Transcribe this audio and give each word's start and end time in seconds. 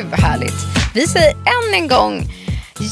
Gud 0.00 0.10
vad 0.10 0.20
härligt. 0.20 0.54
Vi 0.94 1.06
säger 1.06 1.30
än 1.32 1.74
en 1.74 1.88
gång 1.88 2.32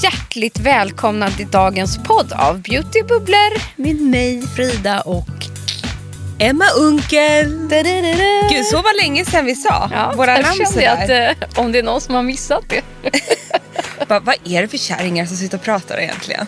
hjärtligt 0.03 0.61
välkomna 0.61 1.31
till 1.31 1.51
dagens 1.51 1.99
podd 1.99 2.33
av 2.33 2.63
Beautybubblor 2.63 3.81
med 3.83 4.01
mig 4.01 4.43
Frida 4.57 5.01
och 5.01 5.29
Emma 6.39 6.65
Unkel. 6.77 7.69
Da-da-da-da. 7.69 8.49
Gud, 8.51 8.65
så 8.65 8.77
var 8.77 9.03
länge 9.03 9.25
sedan 9.25 9.45
vi 9.45 9.55
sa 9.55 9.91
Ja, 9.93 10.13
våra 10.17 10.39
namn 10.39 10.67
sådär. 10.67 10.89
att 10.89 11.39
eh, 11.41 11.61
om 11.65 11.73
det 11.73 11.79
är 11.79 11.83
någon 11.83 12.01
som 12.01 12.15
har 12.15 12.23
missat 12.23 12.65
det. 12.69 12.83
Bara, 14.09 14.21
vad 14.21 14.35
är 14.45 14.63
det 14.63 14.69
för 14.69 14.79
kärringar 14.79 15.27
som 15.27 15.37
sitter 15.37 15.59
och 15.59 15.65
pratar 15.65 16.01
egentligen? 16.01 16.47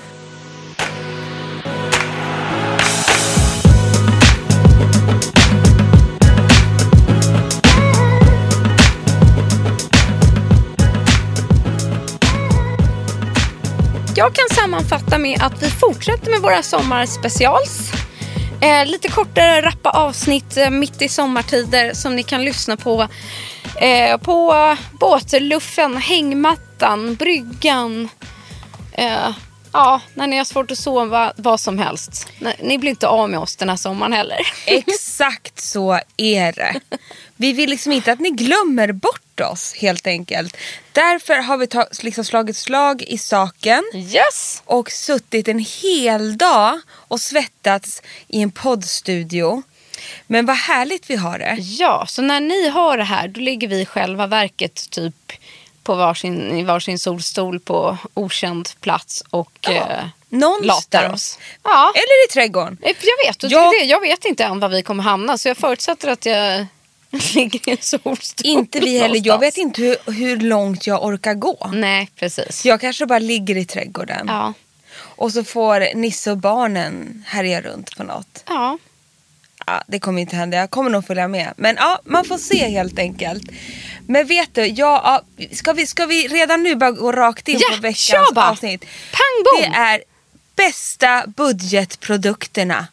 Jag 14.21 14.35
kan 14.35 14.57
sammanfatta 14.57 15.19
med 15.19 15.43
att 15.43 15.63
vi 15.63 15.71
fortsätter 15.71 16.31
med 16.31 16.41
våra 16.41 16.63
sommarspecials. 16.63 17.93
Eh, 18.61 18.87
lite 18.87 19.09
kortare, 19.09 19.61
rappa 19.63 19.91
avsnitt 19.91 20.57
eh, 20.57 20.71
mitt 20.71 21.03
i 21.03 21.09
sommartider 21.09 21.95
som 21.95 22.17
ni 22.17 22.23
kan 22.23 22.45
lyssna 22.45 22.77
på. 22.77 23.09
Eh, 23.77 24.17
på 24.17 24.55
båtluffen, 25.01 25.97
hängmattan, 25.97 27.15
bryggan. 27.15 28.09
Eh, 28.93 29.31
Ja, 29.73 30.01
när 30.15 30.27
ni 30.27 30.37
har 30.39 30.45
svårt 30.45 30.71
att 30.71 30.79
sova, 30.79 31.33
vad 31.37 31.61
som 31.61 31.79
helst. 31.79 32.29
Ni- 32.39 32.55
Ni 32.63 32.79
blir 32.79 32.91
inte 32.91 33.09
av 33.09 33.31
med 33.31 33.41
oss 33.41 33.57
den 33.57 33.69
här 33.69 33.77
sommaren 33.77 34.13
heller. 34.13 34.39
Exakt 34.67 35.61
så 35.61 36.01
är 36.17 36.53
det. 36.53 36.81
Vi 37.37 37.53
vill 37.53 37.71
liksom 37.71 37.93
inte 37.93 38.13
att 38.13 38.21
ni 38.21 38.31
glömmer 38.31 38.93
bort 38.93 39.41
oss 39.41 39.75
helt 39.75 40.07
enkelt. 40.07 40.57
Därför 40.93 41.35
har 41.35 41.57
vi 41.57 41.67
ta- 41.67 41.87
liksom 42.03 42.25
slagit 42.25 42.57
slag 42.57 43.03
i 43.03 43.19
saken 43.19 43.83
Yes! 43.95 44.63
och 44.65 44.91
suttit 44.91 45.49
en 45.49 45.59
hel 45.83 46.39
dag 46.39 46.81
och 46.91 47.21
svettats 47.21 48.03
i 48.29 48.43
en 48.43 48.51
poddstudio. 48.51 49.63
Men 50.27 50.47
vad 50.47 50.57
härligt 50.57 51.11
vi 51.11 51.17
har 51.17 51.39
det. 51.39 51.57
Ja, 51.61 52.05
så 52.09 52.23
när 52.23 52.41
ni 52.41 52.69
har 52.69 52.97
det 52.99 53.05
här 53.05 53.29
då 53.29 53.41
ligger 53.41 53.69
vi 53.69 53.81
i 53.81 53.87
själva 53.87 54.27
verket 54.27 54.91
typ 54.91 55.33
på 55.91 55.97
varsin, 55.97 56.59
i 56.59 56.63
varsin 56.63 56.99
solstol 56.99 57.61
på 57.61 57.99
okänd 58.15 58.69
plats 58.81 59.23
och 59.31 59.69
eh, 59.69 60.05
latar 60.63 61.13
oss. 61.13 61.39
Ja, 61.65 61.93
Eller 61.95 62.27
i 62.29 62.33
trädgården. 62.33 62.79
jag 62.83 63.27
vet. 63.27 63.43
Jag- 63.53 63.73
det. 63.81 63.85
Jag 63.85 64.01
vet 64.01 64.25
inte 64.25 64.45
än 64.45 64.61
var 64.61 64.69
vi 64.69 64.83
kommer 64.83 65.03
hamna 65.03 65.39
så 65.39 65.49
jag 65.49 65.57
förutsätter 65.57 66.09
att 66.09 66.27
jag 66.27 66.67
ligger 67.35 67.69
i 67.69 67.71
en 67.73 67.77
solstol. 67.81 68.47
Inte 68.47 68.81
vi 68.81 68.99
heller. 68.99 69.21
Jag 69.25 69.39
vet 69.39 69.57
inte 69.57 69.83
hur, 69.83 70.13
hur 70.13 70.37
långt 70.37 70.87
jag 70.87 71.05
orkar 71.05 71.35
gå. 71.35 71.71
Nej, 71.73 72.11
precis. 72.17 72.65
Jag 72.65 72.81
kanske 72.81 73.07
bara 73.07 73.19
ligger 73.19 73.57
i 73.57 73.65
trädgården. 73.65 74.27
Ja. 74.29 74.53
Och 74.99 75.33
så 75.33 75.45
får 75.45 75.95
Nisse 75.95 76.31
och 76.31 76.39
barnen 76.39 77.25
härja 77.29 77.61
runt 77.61 77.97
på 77.97 78.03
något. 78.03 78.45
ja. 78.49 78.79
Ja, 79.67 79.83
det 79.87 79.99
kommer 79.99 80.23
inte 80.23 80.37
hända. 80.37 80.57
Jag 80.57 80.71
kommer 80.71 80.91
nog 80.91 81.07
följa 81.07 81.29
med. 81.29 81.53
Men 81.57 81.77
ja, 81.77 82.01
man 82.05 82.25
får 82.25 82.39
se 82.39 82.69
helt 82.69 82.99
enkelt. 82.99 83.43
Men 84.07 84.27
vet 84.27 84.55
du, 84.55 84.67
ja, 84.67 85.23
ska, 85.53 85.73
vi, 85.73 85.87
ska 85.87 86.07
vi 86.07 86.29
redan 86.29 86.63
nu 86.63 86.75
bara 86.75 86.91
gå 86.91 87.13
rakt 87.13 87.49
in 87.49 87.59
Ja, 87.61 87.77
på 87.77 87.83
veckans 87.83 88.37
avsnitt? 88.37 88.85
Pang, 89.13 89.45
bom. 89.45 89.73
Det 89.73 89.79
är 89.79 90.03
bästa 90.57 91.25
budgetprodukterna 91.27 92.87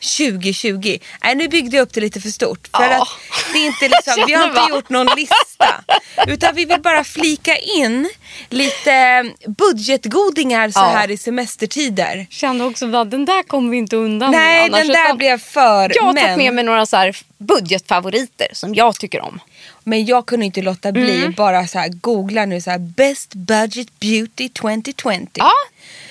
2020. 0.00 0.98
Nej, 1.24 1.34
nu 1.34 1.48
byggde 1.48 1.76
jag 1.76 1.82
upp 1.82 1.92
det 1.94 2.00
lite 2.00 2.20
för 2.20 2.28
stort. 2.28 2.68
För 2.76 2.82
Ja. 2.90 3.02
att 3.02 3.08
det 3.52 3.58
är 3.58 3.66
inte 3.66 3.88
liksom, 3.88 4.14
vi 4.26 4.32
har 4.34 4.48
inte 4.48 4.66
gjort 4.70 4.88
någon 4.88 5.06
lista. 5.16 5.84
Utan 6.26 6.54
vi 6.54 6.64
vill 6.64 6.80
bara 6.80 7.04
flika 7.04 7.56
in 7.56 8.08
lite 8.48 9.24
budgetgodingar 9.46 10.70
så 10.70 10.80
Ja. 10.80 10.88
här 10.94 11.10
i 11.10 11.16
semestertider. 11.16 12.26
Kände 12.30 12.64
också 12.64 12.96
att 12.96 13.10
den 13.10 13.24
där 13.24 13.42
kommer 13.42 13.70
vi 13.70 13.76
inte 13.76 13.96
undan 13.96 14.30
Nej, 14.30 14.56
med 14.56 14.64
annars, 14.64 14.86
den 14.86 14.92
där 14.92 15.04
utan 15.04 15.16
blev 15.18 15.38
för 15.38 15.92
Jag 15.94 16.02
har 16.02 16.12
men. 16.12 16.22
tagit 16.22 16.38
med 16.38 16.54
mig 16.54 16.64
några 16.64 16.86
så 16.86 16.96
här 16.96 17.16
budgetfavoriter 17.38 18.48
som 18.52 18.74
jag 18.74 18.98
tycker 19.00 19.20
om. 19.20 19.40
Men 19.84 20.04
jag 20.06 20.26
kunde 20.26 20.46
inte 20.46 20.62
låta 20.62 20.92
bli 20.92 21.16
Mm. 21.16 21.32
bara 21.32 21.66
så 21.66 21.78
här 21.78 21.88
googla 21.88 22.44
nu 22.44 22.60
så 22.60 22.70
här 22.70 22.78
best 22.78 23.34
budget 23.34 24.00
beauty 24.00 24.48
2020. 24.48 25.26
Ja, 25.34 25.50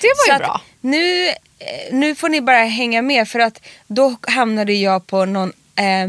det 0.00 0.06
var 0.08 0.26
så 0.26 0.32
ju 0.32 0.38
bra. 0.38 0.60
Nu, 0.80 1.28
eh, 1.28 1.34
nu 1.90 2.14
får 2.14 2.28
ni 2.28 2.40
bara 2.40 2.64
hänga 2.64 3.02
med 3.02 3.28
för 3.28 3.38
att 3.38 3.60
då 3.86 4.16
hamnade 4.22 4.72
jag 4.72 5.06
på 5.06 5.24
någon 5.24 5.52
eh, 5.76 6.08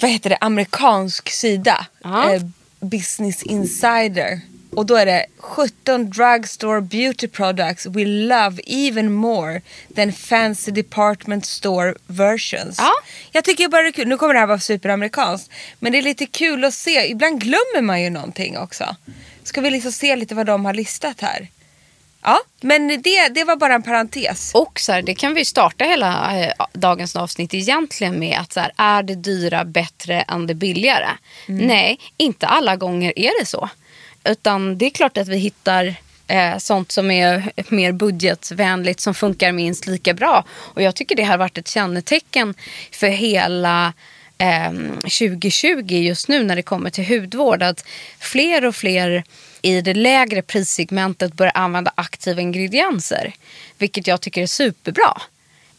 vad 0.00 0.10
heter 0.10 0.30
det, 0.30 0.38
amerikansk 0.40 1.30
sida. 1.30 1.86
Eh, 2.04 2.42
Business 2.80 3.42
Insider. 3.42 4.40
Och 4.70 4.86
då 4.86 4.96
är 4.96 5.06
det 5.06 5.26
17 5.38 6.10
drugstore 6.10 6.80
beauty 6.80 7.28
products 7.28 7.86
we 7.86 8.04
love 8.04 8.62
even 8.66 9.12
more 9.12 9.60
than 9.96 10.12
fancy 10.12 10.72
department 10.72 11.46
store 11.46 11.94
versions. 12.06 12.76
Ja. 12.78 12.92
Jag 13.32 13.44
tycker 13.44 13.68
bara 13.68 13.82
det 13.82 13.88
är 13.88 13.92
kul. 13.92 14.08
Nu 14.08 14.16
kommer 14.16 14.34
det 14.34 14.40
här 14.40 14.46
vara 14.46 14.58
superamerikanskt. 14.58 15.50
Men 15.78 15.92
det 15.92 15.98
är 15.98 16.02
lite 16.02 16.26
kul 16.26 16.64
att 16.64 16.74
se. 16.74 17.10
Ibland 17.10 17.40
glömmer 17.40 17.82
man 17.82 18.02
ju 18.02 18.10
någonting 18.10 18.58
också. 18.58 18.96
Ska 19.42 19.60
vi 19.60 19.70
liksom 19.70 19.92
se 19.92 20.16
lite 20.16 20.34
vad 20.34 20.46
de 20.46 20.64
har 20.64 20.74
listat 20.74 21.20
här? 21.20 21.48
Ja, 22.24 22.40
men 22.60 22.88
det, 22.88 23.28
det 23.28 23.44
var 23.44 23.56
bara 23.56 23.74
en 23.74 23.82
parentes. 23.82 24.50
Och 24.54 24.80
så 24.80 24.92
här, 24.92 25.02
det 25.02 25.14
kan 25.14 25.34
vi 25.34 25.44
starta 25.44 25.84
hela 25.84 26.40
eh, 26.40 26.52
dagens 26.72 27.16
avsnitt 27.16 27.54
egentligen 27.54 28.18
med 28.18 28.38
att 28.40 28.52
så 28.52 28.60
här, 28.60 28.72
är 28.76 29.02
det 29.02 29.14
dyra 29.14 29.64
bättre 29.64 30.22
än 30.22 30.46
det 30.46 30.54
billigare? 30.54 31.08
Nej, 31.46 31.98
inte 32.16 32.46
alla 32.46 32.76
gånger 32.76 33.12
är 33.16 33.40
det 33.40 33.46
så. 33.46 33.68
Utan 34.24 34.78
det 34.78 34.86
är 34.86 34.90
klart 34.90 35.18
att 35.18 35.28
vi 35.28 35.36
hittar 35.36 35.94
eh, 36.26 36.58
sånt 36.58 36.92
som 36.92 37.10
är 37.10 37.52
mer 37.68 37.92
budgetvänligt 37.92 39.00
som 39.00 39.14
funkar 39.14 39.52
minst 39.52 39.86
lika 39.86 40.14
bra. 40.14 40.44
Och 40.50 40.82
jag 40.82 40.94
tycker 40.94 41.16
det 41.16 41.24
har 41.24 41.38
varit 41.38 41.58
ett 41.58 41.68
kännetecken 41.68 42.54
för 42.90 43.08
hela 43.08 43.92
eh, 44.38 44.72
2020 45.00 45.94
just 45.94 46.28
nu 46.28 46.44
när 46.44 46.56
det 46.56 46.62
kommer 46.62 46.90
till 46.90 47.08
hudvård. 47.08 47.62
Att 47.62 47.84
fler 48.18 48.64
och 48.64 48.76
fler 48.76 49.24
i 49.64 49.80
det 49.80 49.94
lägre 49.94 50.42
prissegmentet 50.42 51.32
börjar 51.32 51.52
använda 51.54 51.92
aktiva 51.94 52.40
ingredienser. 52.40 53.34
Vilket 53.78 54.06
jag 54.06 54.20
tycker 54.20 54.42
är 54.42 54.46
superbra. 54.46 55.22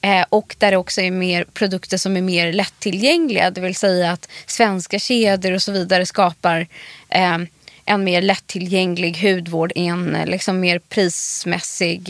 Eh, 0.02 0.26
och 0.30 0.56
där 0.60 0.72
det 0.72 0.78
också 0.78 1.02
är 1.02 1.12
mer 1.12 1.44
produkter 1.44 1.98
som 1.98 2.18
är 2.18 2.22
mer 2.22 2.54
lättillgängliga. 2.54 3.52
Det 3.52 3.62
vill 3.62 3.76
säga 3.76 4.12
att 4.12 4.30
svenska 4.46 5.00
kedjor 5.00 5.52
och 5.52 5.62
så 5.62 5.72
vidare 5.72 6.06
skapar 6.06 6.68
eh, 7.10 7.38
en 7.86 8.04
mer 8.04 8.22
lättillgänglig 8.22 9.18
hudvård 9.18 9.72
i 9.76 9.86
en 9.86 10.16
eh, 10.16 10.26
liksom 10.26 10.60
mer 10.60 10.80
prismässig 10.80 12.10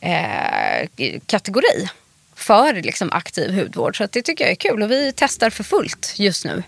eh, 0.00 0.10
eh, 0.10 0.88
kategori. 1.26 1.88
för 2.34 2.74
liksom 2.74 3.12
aktiv 3.12 3.54
hudvård. 3.54 3.96
Så 3.96 4.04
att 4.04 4.12
det 4.12 4.22
tycker 4.22 4.44
jag 4.44 4.50
är 4.50 4.56
kul 4.70 4.82
och 4.82 4.90
vi 4.90 5.12
testar 5.16 5.50
för 5.50 5.64
fullt 5.64 6.14
just 6.16 6.44
nu. 6.44 6.62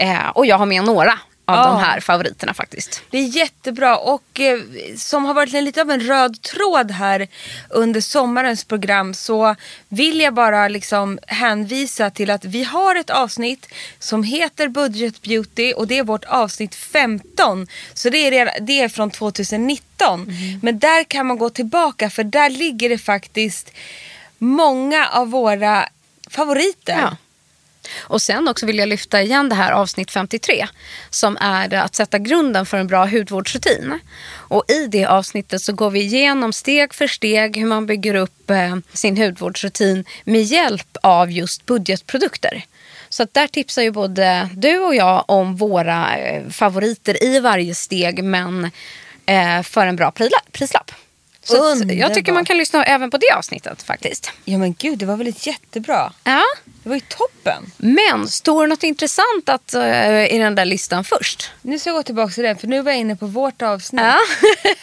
Eh, 0.00 0.28
och 0.28 0.46
jag 0.46 0.58
har 0.58 0.66
med 0.66 0.84
några 0.84 1.18
av 1.50 1.56
Ja. 1.56 1.72
de 1.72 1.80
här 1.80 2.00
favoriterna 2.00 2.54
faktiskt. 2.54 3.02
Det 3.10 3.18
är 3.18 3.22
jättebra 3.36 3.96
och 3.96 4.40
eh, 4.40 4.60
som 4.96 5.24
har 5.24 5.34
varit 5.34 5.54
en, 5.54 5.64
lite 5.64 5.80
av 5.80 5.90
en 5.90 6.00
röd 6.00 6.42
tråd 6.42 6.90
här 6.90 7.28
under 7.70 8.00
sommarens 8.00 8.64
program 8.64 9.14
så 9.14 9.56
vill 9.88 10.20
jag 10.20 10.34
bara 10.34 10.68
liksom 10.68 11.18
hänvisa 11.26 12.10
till 12.10 12.30
att 12.30 12.44
vi 12.44 12.64
har 12.64 12.94
ett 12.96 13.10
avsnitt 13.10 13.66
som 13.98 14.22
heter 14.22 14.68
Budget 14.68 15.22
Beauty 15.22 15.72
och 15.72 15.86
det 15.86 15.98
är 15.98 16.04
vårt 16.04 16.24
avsnitt 16.24 16.74
15. 16.74 17.66
Så 17.94 18.10
det 18.10 18.18
är, 18.18 18.60
det 18.60 18.80
är 18.80 18.88
från 18.88 19.10
2019. 19.10 20.32
Men 20.62 20.78
där 20.78 21.04
kan 21.04 21.26
man 21.26 21.38
gå 21.38 21.50
tillbaka 21.50 22.10
för 22.10 22.24
där 22.24 22.50
ligger 22.50 22.88
det 22.88 22.98
faktiskt 22.98 23.72
många 24.38 25.06
av 25.08 25.30
våra 25.30 25.88
favoriter. 26.30 26.98
Ja. 27.00 27.16
Och 27.98 28.22
sen 28.22 28.48
också 28.48 28.66
vill 28.66 28.78
jag 28.78 28.88
lyfta 28.88 29.22
igen 29.22 29.48
det 29.48 29.54
här 29.54 29.72
avsnitt 29.72 30.10
53 30.10 30.66
som 31.10 31.36
är 31.40 31.74
att 31.74 31.94
sätta 31.94 32.18
grunden 32.18 32.66
för 32.66 32.76
en 32.76 32.86
bra 32.86 33.06
hudvårdsrutin. 33.06 33.98
Och 34.32 34.64
i 34.68 34.86
det 34.86 35.04
avsnittet 35.04 35.62
så 35.62 35.72
går 35.72 35.90
vi 35.90 36.00
igenom 36.00 36.52
steg 36.52 36.94
för 36.94 37.06
steg 37.06 37.56
hur 37.56 37.66
man 37.66 37.86
bygger 37.86 38.14
upp 38.14 38.50
eh, 38.50 38.76
sin 38.92 39.16
hudvårdsrutin 39.16 40.04
med 40.24 40.42
hjälp 40.42 40.96
av 41.02 41.30
just 41.30 41.66
budgetprodukter. 41.66 42.64
Så 43.08 43.22
att 43.22 43.34
där 43.34 43.46
tipsar 43.46 43.82
ju 43.82 43.90
både 43.90 44.48
du 44.54 44.78
och 44.78 44.94
jag 44.94 45.24
om 45.28 45.56
våra 45.56 46.16
eh, 46.18 46.48
favoriter 46.48 47.24
i 47.24 47.40
varje 47.40 47.74
steg 47.74 48.24
men 48.24 48.70
eh, 49.26 49.62
för 49.62 49.86
en 49.86 49.96
bra 49.96 50.12
prislapp. 50.52 50.90
Så 51.50 51.84
jag 51.88 52.14
tycker 52.14 52.32
man 52.32 52.44
kan 52.44 52.56
lyssna 52.56 52.84
även 52.84 53.10
på 53.10 53.16
det 53.16 53.32
avsnittet 53.36 53.82
faktiskt. 53.82 54.32
Ja 54.44 54.58
men 54.58 54.74
gud, 54.78 54.98
det 54.98 55.06
var 55.06 55.16
väl 55.16 55.26
ett 55.26 55.46
jättebra. 55.46 56.12
Ja. 56.24 56.42
Det 56.82 56.88
var 56.88 56.96
ju 56.96 57.02
toppen. 57.08 57.72
Men 57.76 58.28
står 58.28 58.62
det 58.62 58.68
något 58.68 58.82
intressant 58.82 59.48
att, 59.48 59.74
eh, 59.74 60.34
i 60.34 60.38
den 60.38 60.54
där 60.54 60.64
listan 60.64 61.04
först? 61.04 61.50
Nu 61.62 61.78
ska 61.78 61.90
jag 61.90 61.96
gå 61.96 62.02
tillbaka 62.02 62.32
till 62.32 62.44
den 62.44 62.58
för 62.58 62.66
nu 62.66 62.82
var 62.82 62.90
jag 62.90 63.00
inne 63.00 63.16
på 63.16 63.26
vårt 63.26 63.62
avsnitt. 63.62 64.02
Ja. 64.02 64.18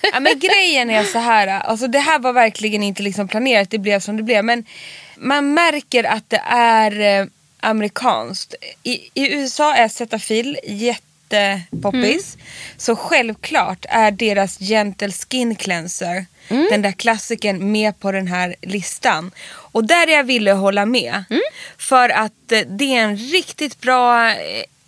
ja, 0.13 0.19
men 0.19 0.39
grejen 0.39 0.89
är 0.89 1.03
så 1.03 1.19
här. 1.19 1.47
Alltså 1.47 1.87
det 1.87 1.99
här 1.99 2.19
var 2.19 2.33
verkligen 2.33 2.83
inte 2.83 3.03
liksom 3.03 3.27
planerat. 3.27 3.69
Det 3.69 3.77
blev 3.77 3.99
som 3.99 4.17
det 4.17 4.23
blev. 4.23 4.45
Men 4.45 4.65
man 5.17 5.53
märker 5.53 6.03
att 6.03 6.29
det 6.29 6.41
är 6.49 7.21
eh, 7.21 7.27
amerikanskt. 7.59 8.55
I, 8.83 9.09
I 9.13 9.33
USA 9.33 9.75
är 9.75 9.87
Cetaphil 9.87 10.57
jättepoppis. 11.35 12.37
Så 12.77 12.95
självklart 12.95 13.85
är 13.89 14.11
deras 14.11 14.59
Gentle 14.59 15.11
Skin 15.11 15.55
Cleanser, 15.55 16.25
den 16.69 16.81
där 16.81 16.91
klassikern, 16.91 17.71
med 17.71 17.99
på 17.99 18.11
den 18.11 18.27
här 18.27 18.55
listan. 18.61 19.31
Och 19.49 19.83
där 19.85 20.07
är 20.07 20.11
jag 20.11 20.23
ville 20.23 20.51
hålla 20.51 20.85
med. 20.85 21.23
För 21.77 22.09
att 22.09 22.51
eh, 22.51 22.59
det 22.67 22.95
är 22.95 23.01
en 23.03 23.17
riktigt 23.17 23.81
bra 23.81 24.29
eh, 24.29 24.35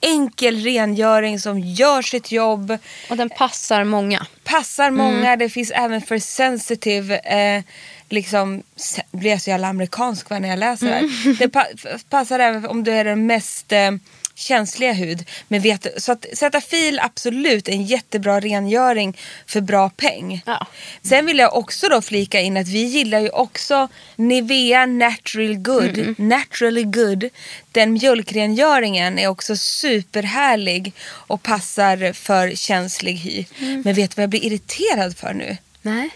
enkel 0.01 0.63
rengöring 0.63 1.39
som 1.39 1.59
gör 1.59 2.01
sitt 2.01 2.31
jobb 2.31 2.77
Och 3.09 3.17
den 3.17 3.29
passar 3.29 3.83
många. 3.83 4.25
passar 4.43 4.91
många. 4.91 5.35
Det 5.35 5.49
finns 5.49 5.71
även 5.71 6.01
för 6.01 6.19
sensitive. 6.19 7.17
Eh, 7.17 7.63
liksom, 8.09 8.63
blir 9.11 9.31
jag 9.31 9.41
så 9.41 9.49
jävla 9.49 9.67
amerikansk 9.67 10.29
när 10.29 10.49
jag 10.49 10.59
läser 10.59 10.85
det 10.87 10.93
här. 10.93 11.35
Det 11.39 11.49
pa- 11.49 11.67
passar 12.09 12.39
även 12.39 12.65
om 12.65 12.83
du 12.83 12.91
är 12.91 13.05
den 13.05 13.25
mest 13.25 13.71
eh, 13.71 13.91
känsliga 14.39 14.93
hud. 14.93 15.25
Men 15.47 15.61
vet, 15.61 15.87
så 16.03 16.11
att 16.11 16.25
sätta 16.33 16.61
fil 16.61 16.99
absolut 16.99 17.69
en 17.69 17.83
jättebra 17.83 18.39
rengöring 18.39 19.17
för 19.45 19.61
bra 19.61 19.89
peng. 19.89 20.41
Ja. 20.45 20.67
Sen 21.01 21.25
vill 21.25 21.37
jag 21.37 21.55
också 21.55 21.89
då 21.89 22.01
flika 22.01 22.41
in 22.41 22.57
att 22.57 22.67
vi 22.67 22.83
gillar 22.83 23.19
ju 23.19 23.29
också 23.29 23.87
Nivea 24.15 24.85
Natural 24.85 25.55
Good. 25.55 26.19
Naturally 26.19 26.83
Good. 26.83 27.29
Den 27.71 27.93
mjölkrengöringen 27.93 29.19
är 29.19 29.27
också 29.27 29.55
superhärlig 29.55 30.93
och 31.01 31.43
passar 31.43 32.13
för 32.13 32.55
känslig 32.55 33.13
hy. 33.13 33.45
Men 33.59 33.93
vet 33.93 34.09
du 34.11 34.15
vad 34.15 34.23
jag 34.23 34.29
blir 34.29 34.45
irriterad 34.45 35.17
för 35.17 35.33
nu? 35.33 35.57
Nej. 35.81 36.09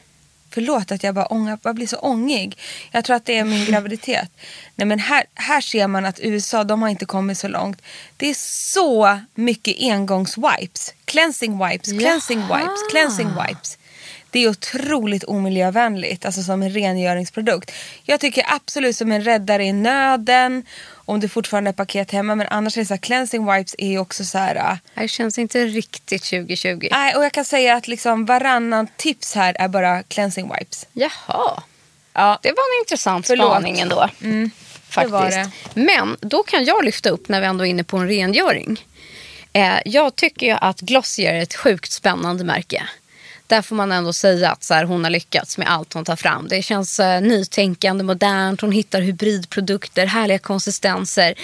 Förlåt 0.54 0.92
att 0.92 1.04
jag 1.04 1.16
bara 1.16 1.26
ångar, 1.26 1.60
jag 1.64 1.76
blir 1.76 1.88
så 1.88 1.98
ångig. 1.98 2.58
Jag 2.92 3.06
tror 3.06 3.16
att 3.16 3.26
det 3.26 3.38
är 3.38 3.44
min 3.44 3.66
graviditet. 3.72 4.30
Nej 4.76 4.88
men 4.88 5.00
här, 5.00 5.24
här 5.36 5.62
ser 5.62 5.88
man 5.88 6.06
att 6.06 6.20
USA, 6.20 6.64
de 6.64 6.82
har 6.82 6.90
inte 6.90 7.06
kommit 7.06 7.38
så 7.38 7.48
långt. 7.48 7.82
Det 8.18 8.30
är 8.30 8.34
så 8.74 9.20
mycket 9.36 9.76
engångswipes. 9.80 10.94
Cleansing 11.06 11.68
wipes, 11.68 11.92
cleansing 11.92 12.40
Jaha. 12.40 12.58
wipes, 12.58 12.92
cleansing 12.92 13.28
wipes. 13.28 13.78
Det 14.33 14.39
är 14.44 14.50
otroligt 14.50 15.24
omiljövänligt, 15.24 16.25
alltså 16.25 16.44
som 16.44 16.63
en 16.63 16.69
rengöringsprodukt. 16.69 17.71
Jag 18.03 18.19
tycker 18.19 18.45
absolut 18.47 18.95
som 18.95 19.12
en 19.12 19.24
räddare 19.24 19.63
i 19.63 19.74
nöden, 19.74 20.65
om 20.94 21.19
du 21.19 21.30
fortfarande 21.30 21.68
har 21.68 21.74
paket 21.74 22.12
hemma. 22.12 22.35
Men 22.35 22.47
annars 22.50 22.77
är 22.77 22.81
det 22.81 22.85
så 22.85 22.94
här, 22.94 23.01
cleansing 23.01 23.51
wipes 23.53 23.75
är 23.77 23.97
också 23.97 24.25
så 24.25 24.38
här... 24.38 24.56
äh, 24.56 24.77
Det 25.01 25.07
känns 25.07 25.38
inte 25.38 25.65
riktigt 25.65 26.24
2020. 26.24 26.88
Nej, 26.91 27.15
och 27.15 27.24
jag 27.24 27.31
kan 27.31 27.45
säga 27.45 27.75
att 27.75 27.88
liksom 27.88 28.25
varannan 28.25 28.88
tips 28.97 29.35
här 29.35 29.56
är 29.59 29.68
bara 29.68 30.03
cleansing 30.03 30.51
wipes. 30.59 30.85
Jaha. 30.94 31.63
Ja, 32.13 32.39
Det 32.41 32.50
var 32.50 32.75
en 32.77 32.80
intressant 32.81 33.27
Förlåt. 33.27 33.47
spaning 33.51 33.80
ändå. 33.80 34.09
Faktiskt. 34.89 35.12
var 35.13 35.30
det. 35.30 35.50
Men 35.74 36.18
då 36.21 36.44
kan 36.44 36.65
jag 36.65 36.85
lyfta 36.85 37.09
upp 37.09 37.30
när 37.30 37.41
vi 37.41 37.47
ändå 37.47 37.65
är 37.65 37.69
inne 37.69 37.83
på 37.83 37.97
en 37.97 38.07
rengöring. 38.07 38.85
Eh, 39.53 39.75
jag 39.85 40.15
tycker 40.15 40.45
ju 40.47 40.57
att 40.62 40.80
Glossier 40.80 41.33
är 41.33 41.41
ett 41.41 41.56
sjukt 41.56 41.91
spännande 41.91 42.44
märke. 42.44 42.83
Där 43.54 43.62
får 43.62 43.76
man 43.76 43.92
ändå 43.92 44.14
säga 44.14 44.52
att 44.52 44.64
så 44.64 44.74
här, 44.74 44.84
hon 44.84 45.04
har 45.04 45.12
lyckats 45.12 45.58
med 45.58 45.72
allt 45.72 45.94
hon 45.94 46.06
tar 46.06 46.16
fram. 46.16 46.48
Det 46.48 46.62
känns 46.62 47.00
eh, 47.00 47.22
nytänkande, 47.22 48.04
modernt, 48.04 48.62
hon 48.62 48.72
hittar 48.72 49.02
hybridprodukter, 49.02 50.06
härliga 50.06 50.40
konsistenser. 50.40 51.36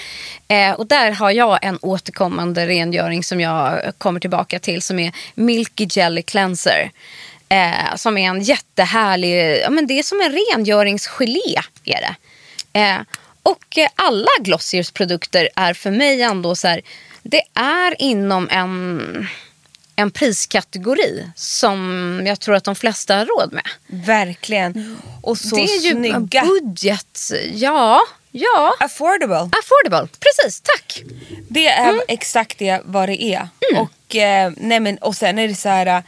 Eh, 0.48 0.72
och 0.72 0.88
där 0.88 1.12
har 1.12 1.32
jag 1.32 1.60
en 1.62 1.80
återkommande 1.82 2.68
rengöring 2.68 3.24
som 3.24 3.42
jag 3.42 3.82
kommer 3.98 4.20
tillbaka 4.20 4.60
till 4.60 4.82
som 4.82 5.00
är 5.00 5.12
Milky 5.36 5.88
Jelly 5.90 6.22
Cleanser. 6.22 6.92
Eh, 7.50 7.96
som 7.96 8.18
är 8.18 8.30
en 8.30 8.42
jättehärlig, 8.42 9.62
ja 9.64 9.70
men 9.70 9.88
det 9.88 10.00
är 10.00 10.04
som 10.04 10.22
en 10.22 10.32
rengöringsgelé 10.32 11.62
är 11.84 12.02
det. 12.02 12.16
Eh, 12.80 13.00
och 13.44 13.78
alla 13.96 14.32
Glossiers 14.40 14.92
produkter 14.92 15.50
är 15.56 15.74
för 15.74 15.92
mig 15.92 16.22
ändå 16.22 16.56
så 16.56 16.68
här, 16.68 16.82
det 17.24 17.42
är 17.54 18.02
inom 18.02 18.50
en, 18.52 19.28
en 20.00 20.12
priskategori 20.12 21.26
som 21.36 22.22
jag 22.26 22.40
tror 22.40 22.56
att 22.56 22.64
de 22.64 22.76
flesta 22.76 23.16
har 23.16 23.26
råd 23.26 23.54
med. 23.54 23.64
verkligen. 23.88 24.98
Och 25.22 25.38
så 25.38 25.56
det 25.56 25.62
är 25.62 25.80
ju 25.82 25.92
snygga. 25.92 26.44
budget, 26.46 27.20
ja, 27.54 28.00
ja, 28.32 28.74
Affordable. 28.80 29.50
affordable, 29.60 30.08
precis, 30.20 30.62
tack. 30.62 31.04
Det 31.50 31.68
är 31.68 31.90
Mm. 31.90 32.02
exakt 32.08 32.60
det 32.60 32.82
vad 32.86 33.10
det 33.10 33.24
är. 33.24 33.48
Och, 33.78 34.16
eh, 34.16 34.52
nej 34.58 34.80
men, 34.80 34.98
och 34.98 35.16
sen 35.16 35.40
är 35.40 35.48
det 35.48 35.56
så 35.56 35.70
här. 35.70 36.04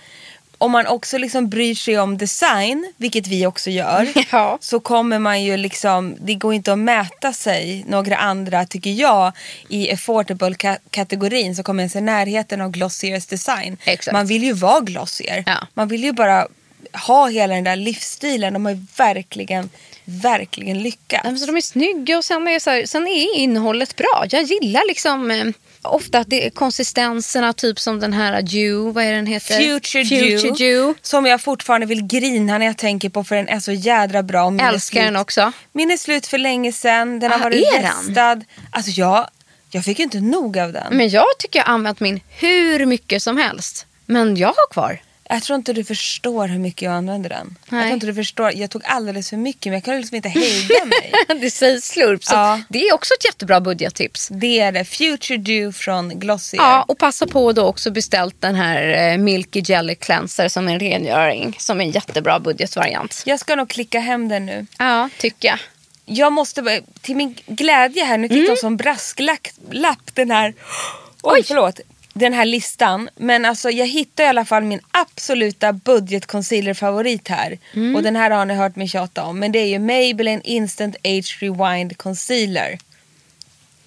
Om 0.62 0.72
man 0.72 0.88
också 0.88 1.18
liksom 1.18 1.50
bryr 1.50 1.76
sig 1.76 2.00
om 2.00 2.18
design, 2.18 2.94
vilket 2.98 3.28
vi 3.28 3.46
också 3.46 3.70
gör, 3.70 4.08
Ja. 4.32 4.58
så 4.62 4.80
kommer 4.80 5.20
man 5.20 5.44
ju 5.44 5.58
liksom, 5.58 6.16
det 6.20 6.34
går 6.36 6.54
inte 6.54 6.74
att 6.74 6.80
mäta 6.80 7.34
sig 7.34 7.84
några 7.88 8.18
andra, 8.18 8.66
tycker 8.66 8.90
jag, 8.90 9.32
i 9.70 9.92
affordable-kategorin 9.92 11.56
så 11.56 11.64
kommer 11.64 11.84
ens 11.84 11.96
i 11.96 12.02
närheten 12.02 12.62
av 12.62 12.72
Glossiers 12.72 13.26
design. 13.26 13.78
Exakt. 13.84 14.14
Man 14.14 14.28
vill 14.28 14.44
ju 14.44 14.54
vara 14.54 14.80
Glossier. 14.80 15.44
Ja. 15.46 15.68
Man 15.74 15.88
vill 15.88 16.04
ju 16.04 16.12
bara 16.12 16.48
ha 16.94 17.28
hela 17.28 17.54
den 17.56 17.64
där 17.64 17.76
livsstilen. 17.76 18.54
De 18.54 18.66
har 18.66 18.72
ju 18.72 18.80
verkligen, 18.98 19.70
verkligen 20.06 20.84
lyckats. 20.84 21.24
Nej, 21.24 21.32
men 21.34 21.40
Så 21.40 21.46
de 21.46 21.58
är 21.58 21.62
snygga 21.62 22.18
och 22.18 22.26
sen 22.26 22.48
är, 22.48 22.60
så 22.60 22.70
här, 22.70 22.86
sen 22.86 23.08
är 23.08 23.36
innehållet 23.38 23.96
bra. 23.96 24.26
Jag 24.30 24.44
gillar 24.44 24.88
liksom 24.88 25.32
eh, 25.32 25.46
ofta 25.82 26.20
att 26.20 26.30
det 26.30 26.46
är 26.46 26.50
konsistenserna, 26.50 27.54
typ 27.54 27.80
som 27.80 28.00
den 28.00 28.14
här 28.14 28.42
Dew, 28.42 28.92
vad 28.92 29.04
är 29.04 29.12
den 29.12 29.26
heter? 29.26 29.58
Future, 29.58 30.06
Future 30.06 30.38
Dew, 30.38 30.52
Dew. 30.58 30.94
Som 31.02 31.26
jag 31.26 31.42
fortfarande 31.42 31.86
vill 31.88 32.02
grina 32.08 32.58
när 32.58 32.66
jag 32.66 32.78
tänker 32.78 33.10
på 33.10 33.24
för 33.24 33.36
den 33.36 33.48
är 33.48 33.60
så 33.60 33.72
jädra 33.72 34.24
bra. 34.24 34.50
Min 34.50 34.60
Älskar 34.66 35.04
den 35.04 35.16
också. 35.16 35.52
Min 35.72 35.92
är 35.92 35.98
slut 35.98 36.28
för 36.28 36.38
länge 36.38 36.72
sedan. 36.72 37.20
Den 37.20 37.32
har 37.32 37.40
Ah, 37.40 37.44
varit 37.44 37.68
restad. 37.74 38.44
Alltså 38.72 38.92
jag, 38.92 39.28
jag 39.72 39.84
fick 39.86 40.00
inte 40.00 40.20
nog 40.20 40.58
av 40.60 40.74
den. 40.74 40.98
Men 40.98 41.10
jag 41.10 41.26
tycker 41.40 41.60
jag 41.60 41.66
har 41.66 41.74
använt 41.74 42.00
min 42.00 42.20
hur 42.30 42.86
mycket 42.86 43.24
som 43.24 43.38
helst. 43.38 43.86
Men 44.06 44.38
jag 44.38 44.48
har 44.48 44.72
kvar. 44.72 45.00
Jag 45.34 45.44
tror 45.44 45.56
inte 45.58 45.74
du 45.74 45.84
förstår 45.84 46.48
hur 46.48 46.60
mycket 46.60 46.82
jag 46.82 46.94
använder 46.94 47.30
den. 47.30 47.58
Jag 47.70 47.76
Nej. 47.78 47.84
tror 47.84 47.94
inte 47.94 48.06
du 48.06 48.14
förstår. 48.14 48.52
Jag 48.56 48.70
tog 48.70 48.82
alldeles 48.86 49.30
för 49.30 49.38
mycket 49.38 49.66
men 49.66 49.74
jag 49.74 49.84
kan 49.84 49.98
liksom 49.98 50.16
inte 50.16 50.30
hejda 50.30 50.86
mig. 50.86 51.14
det 51.42 51.52
säger 51.52 51.80
slurp. 51.80 52.24
Så 52.24 52.34
Ja. 52.36 52.62
Det 52.70 52.88
är 52.88 52.94
också 52.94 53.14
ett 53.14 53.26
jättebra 53.26 53.62
budgettips. 53.62 54.28
Det 54.32 54.60
är 54.60 54.72
det. 54.72 54.86
Future 54.86 55.38
Dew 55.38 55.72
från 55.78 56.20
Glossier. 56.20 56.62
Ja, 56.64 56.86
och 56.88 56.98
passa 56.98 57.28
på 57.28 57.52
då 57.54 57.66
också 57.66 57.92
beställt 57.92 58.36
den 58.42 58.56
här 58.56 59.12
eh, 59.12 59.18
Milky 59.18 59.62
Jelly 59.66 59.96
Cleanser 59.96 60.48
som 60.50 60.68
en 60.68 60.80
rengöring. 60.80 61.56
Som 61.60 61.82
är 61.82 61.86
en 61.86 61.92
jättebra 61.92 62.40
budgetvariant. 62.40 63.24
Jag 63.26 63.40
ska 63.40 63.56
nog 63.56 63.70
klicka 63.70 64.00
hem 64.00 64.28
den 64.28 64.46
nu. 64.46 64.66
Ja, 64.80 65.10
tycker 65.18 65.48
jag. 65.48 65.60
Jag 66.06 66.34
måste, 66.34 66.82
till 67.02 67.16
min 67.16 67.36
glädje 67.46 68.04
här, 68.04 68.18
nu 68.18 68.28
fick 68.28 68.38
Mm. 68.38 68.50
de 68.50 68.56
som 68.58 68.78
brasklapp 68.78 69.48
lapp 69.72 70.16
den 70.16 70.32
här. 70.32 70.54
Oj, 71.24 71.34
Oj. 71.40 71.44
förlåt. 71.48 71.80
Den 72.14 72.34
här 72.34 72.46
listan. 72.46 73.10
Men 73.16 73.46
alltså 73.46 73.70
jag 73.70 73.88
hittar 73.88 74.24
i 74.24 74.28
alla 74.28 74.46
fall 74.46 74.64
min 74.64 74.80
absoluta 74.92 75.74
budgetconcealer-favorit 75.74 77.28
här. 77.28 77.58
Mm. 77.74 77.96
Och 77.96 78.04
den 78.04 78.16
här 78.16 78.32
har 78.32 78.46
ni 78.46 78.54
hört 78.54 78.76
mig 78.76 78.88
tjata 78.88 79.24
om. 79.24 79.40
Men 79.40 79.52
det 79.52 79.60
är 79.60 79.68
ju 79.68 79.80
Maybelline 79.80 80.42
Instant 80.44 80.96
Age 81.04 81.38
Rewind 81.40 81.98
Concealer. 81.98 82.78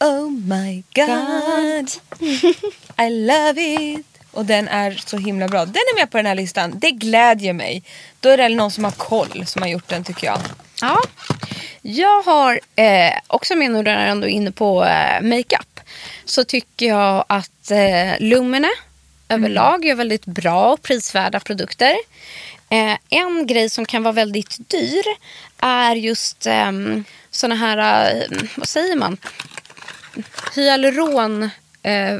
Oh 0.00 0.30
my 0.30 0.82
god. 0.94 1.90
I 3.06 3.10
love 3.10 3.62
it. 3.62 4.06
Och 4.30 4.44
den 4.44 4.68
är 4.68 5.02
så 5.06 5.16
himla 5.16 5.48
bra. 5.48 5.64
Den 5.64 5.74
är 5.74 6.00
med 6.00 6.10
på 6.10 6.16
den 6.16 6.26
här 6.26 6.34
listan. 6.34 6.74
Det 6.78 6.90
glädjer 6.90 7.52
mig. 7.52 7.82
Då 8.20 8.28
är 8.28 8.36
det 8.36 8.48
någon 8.48 8.70
som 8.70 8.84
har 8.84 8.90
koll 8.90 9.46
som 9.46 9.62
har 9.62 9.68
gjort 9.68 9.88
den 9.88 10.04
tycker 10.04 10.26
jag. 10.26 10.38
Ja. 10.80 11.00
Jag 11.82 12.22
har 12.22 12.60
eh, 12.76 13.12
också 13.26 13.54
med, 13.54 13.70
nu 13.70 13.82
när 13.82 14.00
jag 14.00 14.10
ändå 14.10 14.26
är 14.26 14.30
inne 14.30 14.50
på 14.50 14.84
eh, 14.84 15.22
makeup, 15.22 15.73
så 16.24 16.44
tycker 16.44 16.86
jag 16.86 17.24
att 17.28 17.70
eh, 17.70 18.20
Lumene 18.20 18.68
överlag 19.28 19.84
gör 19.84 19.94
väldigt 19.94 20.26
bra 20.26 20.72
och 20.72 20.82
prisvärda 20.82 21.40
produkter. 21.40 21.96
Eh, 22.70 22.96
en 23.10 23.46
grej 23.46 23.70
som 23.70 23.86
kan 23.86 24.02
vara 24.02 24.12
väldigt 24.12 24.70
dyr 24.70 25.04
är 25.58 25.96
just 25.96 26.46
eh, 26.46 26.72
såna 27.30 27.54
här, 27.54 28.10
eh, 28.14 28.38
vad 28.56 28.68
säger 28.68 28.96
man, 28.96 29.16
hyaluron 30.54 31.50
eh, 31.82 32.18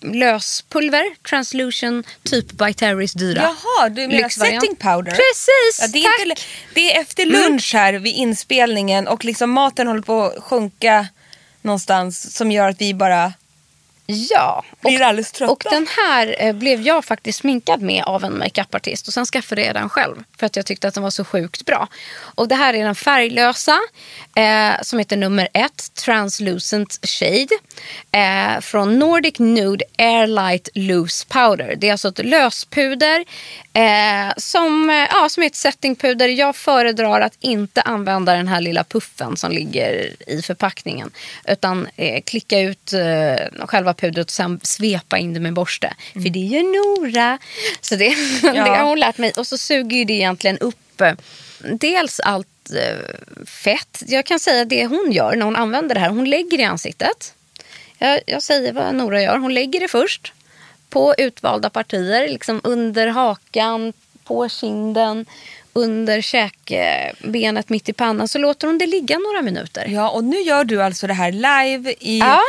löspulver, 0.00 1.04
translution, 1.28 2.04
typ 2.22 2.52
by 2.52 2.74
Terrys 2.74 3.12
dyra. 3.12 3.42
Jaha, 3.42 3.88
du 3.88 4.06
menar 4.06 4.22
Lyxvariant. 4.22 4.62
setting 4.62 4.76
powder? 4.76 5.10
Precis, 5.12 5.80
Ja, 5.80 5.86
det, 5.92 5.98
är 5.98 6.02
tack! 6.02 6.20
Mm. 6.20 6.30
inte, 6.30 6.42
det 6.74 6.94
är 6.96 7.00
efter 7.00 7.26
lunch 7.26 7.74
här 7.74 7.92
vid 7.92 8.14
inspelningen 8.16 9.08
och 9.08 9.24
liksom 9.24 9.50
maten 9.50 9.86
håller 9.86 10.02
på 10.02 10.22
att 10.22 10.42
sjunka 10.42 11.06
någonstans 11.62 12.36
som 12.36 12.52
gör 12.52 12.68
att 12.68 12.80
vi 12.80 12.94
bara 12.94 13.32
Ja, 14.30 14.64
blir 14.80 15.02
alldeles 15.02 15.32
trötta. 15.32 15.52
Och 15.52 15.64
den 15.70 15.86
här 15.96 16.36
eh, 16.38 16.52
blev 16.52 16.80
jag 16.80 17.04
faktiskt 17.04 17.38
sminkad 17.38 17.82
med 17.82 18.04
av 18.04 18.24
en 18.24 18.38
makeupartist 18.38 19.08
och 19.08 19.14
sen 19.14 19.26
skaffade 19.26 19.64
jag 19.64 19.74
den 19.74 19.88
själv 19.88 20.24
för 20.38 20.46
att 20.46 20.56
jag 20.56 20.66
tyckte 20.66 20.88
att 20.88 20.94
den 20.94 21.02
var 21.02 21.10
så 21.10 21.24
sjukt 21.24 21.64
bra. 21.64 21.88
Och 22.34 22.48
det 22.48 22.54
här 22.54 22.74
är 22.74 22.84
den 22.84 22.94
färglösa 22.94 23.78
eh, 24.34 24.82
som 24.82 24.98
heter 24.98 25.16
nummer 25.16 25.48
ett, 25.52 25.94
Translucent 25.94 26.98
Shade 27.02 27.48
eh, 28.12 28.60
från 28.60 28.98
Nordic 28.98 29.38
Nude 29.38 29.84
Airlight 29.98 30.68
Loose 30.74 31.26
Powder. 31.28 31.74
Det 31.76 31.88
är 31.88 31.92
alltså 31.92 32.08
ett 32.08 32.18
löspuder 32.18 33.24
eh, 33.72 34.32
som, 34.36 34.90
eh, 34.90 34.96
ja, 34.96 35.28
som 35.28 35.42
är 35.42 35.46
ett 35.46 35.56
settingpuder. 35.56 36.28
Jag 36.28 36.56
föredrar 36.56 37.20
att 37.20 37.36
inte 37.40 37.82
använda 37.82 38.34
den 38.34 38.48
här 38.48 38.60
lilla 38.60 38.84
puffen 38.84 39.36
som 39.36 39.52
ligger 39.52 40.10
i 40.26 40.42
förpackningen 40.42 41.10
utan 41.44 41.88
eh, 41.96 42.22
klicka 42.22 42.60
ut 42.60 42.94
själva 43.58 43.94
pudret 44.02 44.26
och 44.26 44.30
sen 44.30 44.60
svepa 44.62 45.18
in 45.18 45.34
det 45.34 45.40
med 45.40 45.54
borste. 45.54 45.94
För 46.12 46.30
det 46.30 46.38
gör 46.38 46.62
Nora. 46.62 47.38
Så 47.80 47.96
det, 47.96 48.14
det 48.42 48.58
har 48.58 48.84
hon 48.84 49.00
lärt 49.00 49.18
mig. 49.18 49.32
Och 49.36 49.46
så 49.46 49.58
suger 49.58 49.96
ju 49.96 50.04
det 50.04 50.12
egentligen 50.12 50.58
upp 50.58 51.00
eh, 51.00 51.14
dels 51.60 52.20
allt 52.20 52.70
eh, 52.70 53.44
fett. 53.46 54.02
Jag 54.06 54.26
kan 54.26 54.40
säga 54.40 54.64
det 54.64 54.86
hon 54.86 55.12
gör 55.12 55.36
när 55.36 55.44
hon 55.44 55.56
använder 55.56 55.94
det 55.94 56.00
här. 56.00 56.08
Hon 56.08 56.30
lägger 56.30 56.58
det 56.58 56.62
i 56.62 56.66
ansiktet. 56.66 57.34
Jag, 57.98 58.20
jag 58.26 58.42
säger 58.42 58.72
vad 58.72 58.94
Nora 58.94 59.22
gör. 59.22 59.38
Hon 59.38 59.54
lägger 59.54 59.80
det 59.80 59.88
först 59.88 60.32
på 60.90 61.14
utvalda 61.18 61.70
partier. 61.70 62.28
Liksom 62.28 62.60
under 62.64 63.06
hakan, 63.06 63.92
på 64.24 64.48
kinden, 64.48 65.26
under 65.72 66.20
käkbenet, 66.20 67.68
mitt 67.68 67.88
i 67.88 67.92
pannan. 67.92 68.28
Så 68.28 68.38
låter 68.38 68.66
hon 68.66 68.78
det 68.78 68.86
ligga 68.86 69.18
några 69.18 69.42
minuter. 69.42 69.86
Ja, 69.88 70.10
och 70.10 70.24
nu 70.24 70.36
gör 70.36 70.64
du 70.64 70.82
alltså 70.82 71.06
det 71.06 71.14
här 71.14 71.32
live 71.32 71.94
i 72.00 72.18
Ja. 72.18 72.40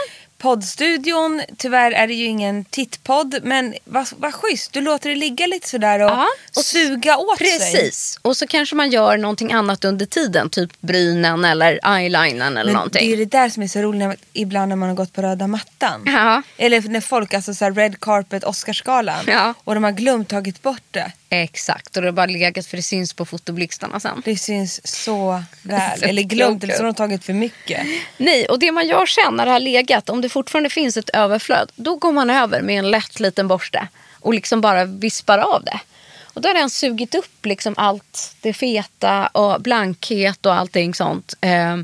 Poddstudion. 0.44 1.42
Tyvärr 1.58 1.92
är 1.92 2.08
det 2.08 2.14
ju 2.14 2.26
ingen 2.26 2.66
tittpodd, 2.66 3.40
men 3.44 3.74
vad, 3.86 4.08
vad 4.18 4.34
schysst. 4.34 4.74
Du 4.74 4.82
låter 4.82 5.10
det 5.10 5.16
ligga 5.16 5.48
lite 5.48 5.70
sådär 5.70 6.00
och, 6.00 6.10
Ja, 6.10 6.28
och- 6.56 6.66
suga 6.66 7.18
åt 7.18 7.38
sig. 7.38 7.48
Precis. 7.60 8.20
Och 8.22 8.38
så 8.38 8.48
kanske 8.48 8.76
man 8.76 8.90
gör 8.90 9.18
någonting 9.18 9.52
annat 9.52 9.86
under 9.86 10.06
tiden. 10.06 10.50
Typ 10.50 10.82
brynen 10.82 11.46
eller 11.46 11.80
eyelinern 11.98 12.58
eller 12.58 12.66
Men 12.66 12.74
någonting. 12.74 13.08
det 13.10 13.14
är 13.16 13.18
det 13.18 13.26
där 13.26 13.50
som 13.50 13.64
är 13.64 13.68
så 13.68 13.80
roligt 13.82 14.00
när, 14.00 14.16
ibland 14.34 14.70
när 14.70 14.76
man 14.76 14.90
har 14.90 14.96
gått 14.96 15.14
på 15.14 15.22
röda 15.22 15.48
mattan. 15.48 16.04
Ja. 16.06 16.42
Eller 16.58 16.82
när 16.82 17.02
folk, 17.02 17.34
alltså 17.34 17.54
så 17.54 17.66
här 17.66 17.72
red 17.72 18.00
carpet, 18.00 18.44
Oscarsgalan. 18.44 19.24
Ja. 19.28 19.54
Och 19.64 19.74
de 19.76 19.84
har 19.84 19.92
glömt 19.92 20.30
tagit 20.30 20.62
bort 20.62 20.84
det. 20.92 21.12
Exakt. 21.42 21.96
Och 21.96 22.02
det 22.02 22.08
har 22.08 22.14
bara 22.14 22.26
legat 22.26 22.66
för 22.66 22.78
det 22.78 22.84
syns 22.84 23.14
på 23.14 23.26
fotoblixtarna 23.26 24.00
sen. 24.00 24.22
Det 24.26 24.38
syns 24.38 24.88
så 24.88 25.44
väl. 25.62 26.00
Så 26.00 26.06
Eller 26.06 26.24
glömt 26.24 26.64
eller 26.64 26.74
så 26.74 26.80
har 26.80 26.86
de 26.86 26.94
tagit 26.94 27.26
för 27.26 27.34
mycket. 27.34 27.88
Nej, 28.18 28.46
och 28.46 28.60
det 28.60 28.72
man 28.72 28.88
gör 28.88 29.06
sen 29.06 29.36
när 29.36 29.46
det 29.46 29.52
har 29.52 29.60
legat, 29.60 30.10
om 30.10 30.22
det 30.22 30.30
fortfarande 30.30 30.70
finns 30.70 30.98
ett 30.98 31.10
överflöd, 31.10 31.72
då 31.76 31.96
går 31.96 32.12
man 32.12 32.30
över 32.30 32.62
med 32.62 32.80
en 32.80 32.92
lätt 32.92 33.20
liten 33.20 33.48
borste 33.48 33.88
och 34.20 34.34
liksom 34.34 34.62
bara 34.62 34.86
vispar 34.86 35.38
av 35.38 35.64
det. 35.64 35.80
Och 36.24 36.42
då 36.42 36.50
har 36.50 36.54
den 36.54 36.70
sugit 36.70 37.16
upp 37.16 37.46
liksom 37.46 37.74
allt 37.78 38.36
det 38.42 38.54
feta 38.54 39.28
och 39.28 39.62
blankhet 39.62 40.46
och 40.46 40.56
allting 40.56 40.94
sånt. 40.94 41.34
Eh, 41.42 41.78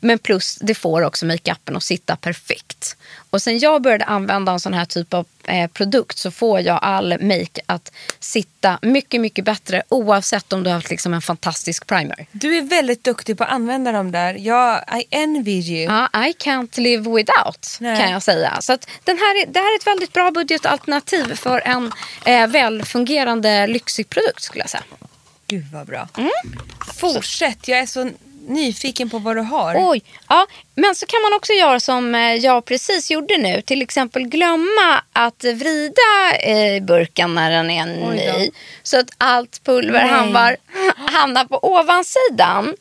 Men 0.00 0.18
plus, 0.18 0.58
det 0.60 0.74
får 0.74 1.02
också 1.02 1.26
makeupen 1.26 1.76
att 1.76 1.82
sitta 1.82 2.16
perfekt. 2.16 2.96
Och 3.34 3.42
sen 3.42 3.58
jag 3.58 3.82
började 3.82 4.04
använda 4.04 4.52
en 4.52 4.60
sån 4.60 4.74
här 4.74 4.84
typ 4.84 5.14
av 5.14 5.26
eh, 5.44 5.70
produkt 5.70 6.18
så 6.18 6.30
får 6.30 6.60
jag 6.60 6.78
all 6.82 7.08
make 7.20 7.60
att 7.66 7.92
sitta 8.20 8.78
mycket, 8.82 9.20
mycket 9.20 9.44
bättre 9.44 9.82
oavsett 9.88 10.52
om 10.52 10.62
du 10.62 10.70
har 10.70 10.74
haft 10.74 10.90
liksom 10.90 11.14
en 11.14 11.22
fantastisk 11.22 11.86
primer. 11.86 12.26
Du 12.32 12.56
är 12.56 12.62
väldigt 12.62 13.04
duktig 13.04 13.38
på 13.38 13.44
att 13.44 13.50
använda 13.50 13.92
dem 13.92 14.12
där. 14.12 14.34
Jag, 14.34 14.84
I 15.00 15.04
envy 15.10 15.52
you. 15.52 15.94
Ja, 15.94 16.26
I 16.26 16.32
can't 16.32 16.80
live 16.80 17.10
without 17.10 17.76
Nej. 17.80 18.00
kan 18.00 18.10
jag 18.10 18.22
säga. 18.22 18.60
Så 18.60 18.72
att 18.72 18.88
den 19.04 19.18
här 19.18 19.42
är, 19.42 19.46
det 19.46 19.58
här 19.58 19.74
är 19.74 19.78
ett 19.78 19.86
väldigt 19.86 20.12
bra 20.12 20.30
budgetalternativ 20.30 21.34
för 21.34 21.60
en 21.60 21.92
eh, 22.26 22.46
välfungerande 22.46 23.66
lyxig 23.66 24.08
produkt 24.08 24.42
skulle 24.42 24.62
jag 24.62 24.70
säga. 24.70 24.84
Gud 25.46 25.64
vad 25.72 25.86
bra. 25.86 26.08
Mm. 26.16 26.30
Fortsätt, 26.94 27.68
jag 27.68 27.78
är 27.78 27.86
så 27.86 28.10
nyfiken 28.48 29.10
på 29.10 29.18
vad 29.18 29.36
du 29.36 29.42
har. 29.42 29.90
Oj, 29.90 30.02
ja, 30.28 30.46
men 30.74 30.94
så 30.94 31.06
kan 31.06 31.22
man 31.22 31.32
också 31.32 31.52
göra 31.52 31.80
som 31.80 32.14
eh, 32.14 32.20
jag 32.20 32.64
precis 32.64 33.10
gjorde 33.10 33.36
nu. 33.36 33.62
Till 33.62 33.82
exempel 33.82 34.22
glömma 34.22 35.02
att 35.12 35.44
vrida 35.44 36.36
eh, 36.40 36.82
burken 36.82 37.34
när 37.34 37.50
den 37.50 37.70
är 37.70 38.08
Oj 38.08 38.16
ny. 38.16 38.50
Så 38.82 38.98
att 38.98 39.10
allt 39.18 39.64
pulver 39.64 40.04
hamnar, 40.06 40.56
hamnar 40.96 41.44
på 41.44 41.58
ovansidan. 41.62 42.74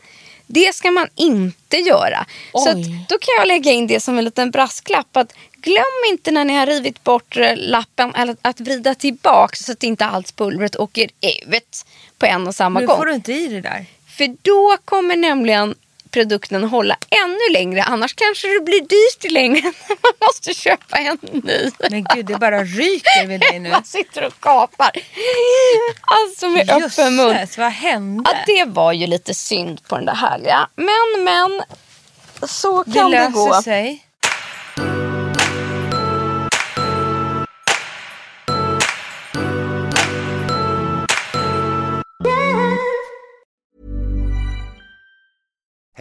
Det 0.47 0.75
ska 0.75 0.91
man 0.91 1.07
inte 1.15 1.77
göra. 1.77 2.25
Så 2.51 2.69
att, 2.69 2.75
Oj. 2.75 3.05
då 3.09 3.17
kan 3.17 3.33
jag 3.39 3.47
lägga 3.47 3.71
in 3.71 3.87
det 3.87 3.99
som 3.99 4.17
en 4.17 4.25
liten 4.25 4.51
brasklapp. 4.51 5.17
Att 5.17 5.33
glöm 5.63 6.11
inte 6.11 6.31
när 6.31 6.45
ni 6.45 6.55
har 6.55 6.65
rivit 6.65 7.03
bort 7.03 7.37
eh, 7.37 7.53
lappen 7.55 8.15
eller 8.15 8.35
att 8.41 8.59
vrida 8.59 8.95
tillbaka 8.95 9.55
så 9.55 9.71
att 9.71 9.83
inte 9.83 10.05
allt 10.05 10.35
pulvret 10.35 10.75
åker 10.75 11.03
ut 11.03 11.85
på 12.19 12.25
en 12.25 12.47
och 12.47 12.55
samma 12.55 12.79
nu 12.79 12.87
gång. 12.87 12.97
får 12.97 13.05
du 13.05 13.13
inte 13.13 13.33
i 13.33 13.47
det 13.47 13.61
där. 13.61 13.85
För 14.23 14.35
då 14.41 14.77
kommer 14.85 15.15
nämligen 15.15 15.75
produkten 16.11 16.63
hålla 16.63 16.97
ännu 17.09 17.53
längre. 17.53 17.83
Annars 17.83 18.13
kanske 18.13 18.47
det 18.47 18.59
blir 18.65 18.81
dyrt 18.81 19.31
längre 19.31 19.61
när 19.89 19.97
man 20.03 20.13
måste 20.27 20.53
köpa 20.53 20.97
en 20.97 21.17
ny. 21.21 21.71
Men 21.89 22.03
gud, 22.03 22.25
det 22.25 22.37
bara 22.37 22.63
ryker 22.63 23.27
vid 23.27 23.39
dig 23.39 23.59
nu. 23.59 23.69
Man 23.71 23.83
sitter 23.83 24.25
och 24.25 24.39
kapar. 24.39 24.91
Alltså 26.01 26.49
med 26.49 26.69
öppen 26.69 27.15
mun. 27.15 27.27
Jösses, 27.29 27.57
vad 27.57 27.71
hände? 27.71 28.29
Ja, 28.33 28.53
det 28.53 28.71
var 28.71 28.93
ju 28.93 29.07
lite 29.07 29.33
synd 29.33 29.87
på 29.87 29.95
den 29.95 30.05
där 30.05 30.15
härliga. 30.15 30.67
Men, 30.75 31.23
men. 31.23 31.61
Så 32.49 32.83
det 32.83 32.93
kan 32.93 33.11
det, 33.11 33.17
löser 33.17 33.31
gå. 33.31 33.61
sig. 33.61 34.05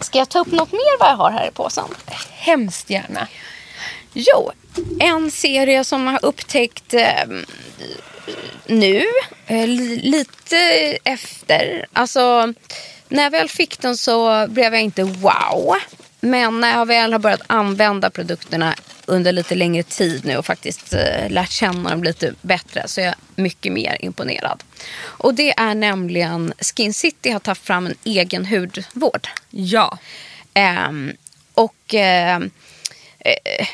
Ska 0.00 0.18
jag 0.18 0.28
ta 0.28 0.38
upp 0.38 0.52
något 0.52 0.72
mer 0.72 0.98
vad 0.98 1.08
jag 1.08 1.16
har 1.16 1.30
här 1.30 1.48
i 1.48 1.50
påsen? 1.50 1.84
Hemskt 2.30 2.90
gärna. 2.90 3.28
Jo, 4.12 4.50
en 5.00 5.30
serie 5.30 5.84
som 5.84 6.04
jag 6.06 6.12
har 6.12 6.24
upptäckt 6.24 6.94
eh, 6.94 7.24
nu, 8.66 9.04
eh, 9.46 9.66
lite 10.02 10.56
efter. 11.04 11.86
Alltså, 11.92 12.54
när 13.08 13.22
jag 13.22 13.30
väl 13.30 13.48
fick 13.48 13.80
den 13.80 13.96
så 13.96 14.46
blev 14.48 14.74
jag 14.74 14.82
inte 14.82 15.04
wow. 15.04 15.74
Men 16.24 16.60
när 16.60 16.78
jag 16.78 16.86
väl 16.86 17.12
har 17.12 17.18
börjat 17.20 17.42
använda 17.46 18.10
produkterna 18.10 18.74
under 19.06 19.32
lite 19.32 19.54
längre 19.54 19.82
tid 19.82 20.24
nu 20.24 20.36
och 20.36 20.46
faktiskt 20.46 20.92
eh, 20.94 21.30
lärt 21.30 21.50
känna 21.50 21.90
dem 21.90 22.04
lite 22.04 22.34
bättre 22.42 22.88
så 22.88 23.00
är 23.00 23.04
jag 23.04 23.14
mycket 23.36 23.72
mer 23.72 23.96
imponerad. 24.00 24.62
Och 25.00 25.34
det 25.34 25.50
är 25.58 25.74
nämligen 25.74 26.52
Skin 26.76 26.94
City 26.94 27.30
har 27.30 27.40
tagit 27.40 27.58
fram 27.58 27.86
en 27.86 27.94
egen 28.04 28.46
hudvård. 28.46 29.28
Ja. 29.50 29.98
Ehm, 30.54 31.12
och 31.54 31.94
ehm, 31.94 32.50
eh, 33.18 33.66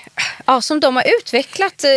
ja, 0.46 0.60
som 0.62 0.80
de 0.80 0.96
har 0.96 1.04
utvecklat. 1.20 1.84
eh, 1.84 1.90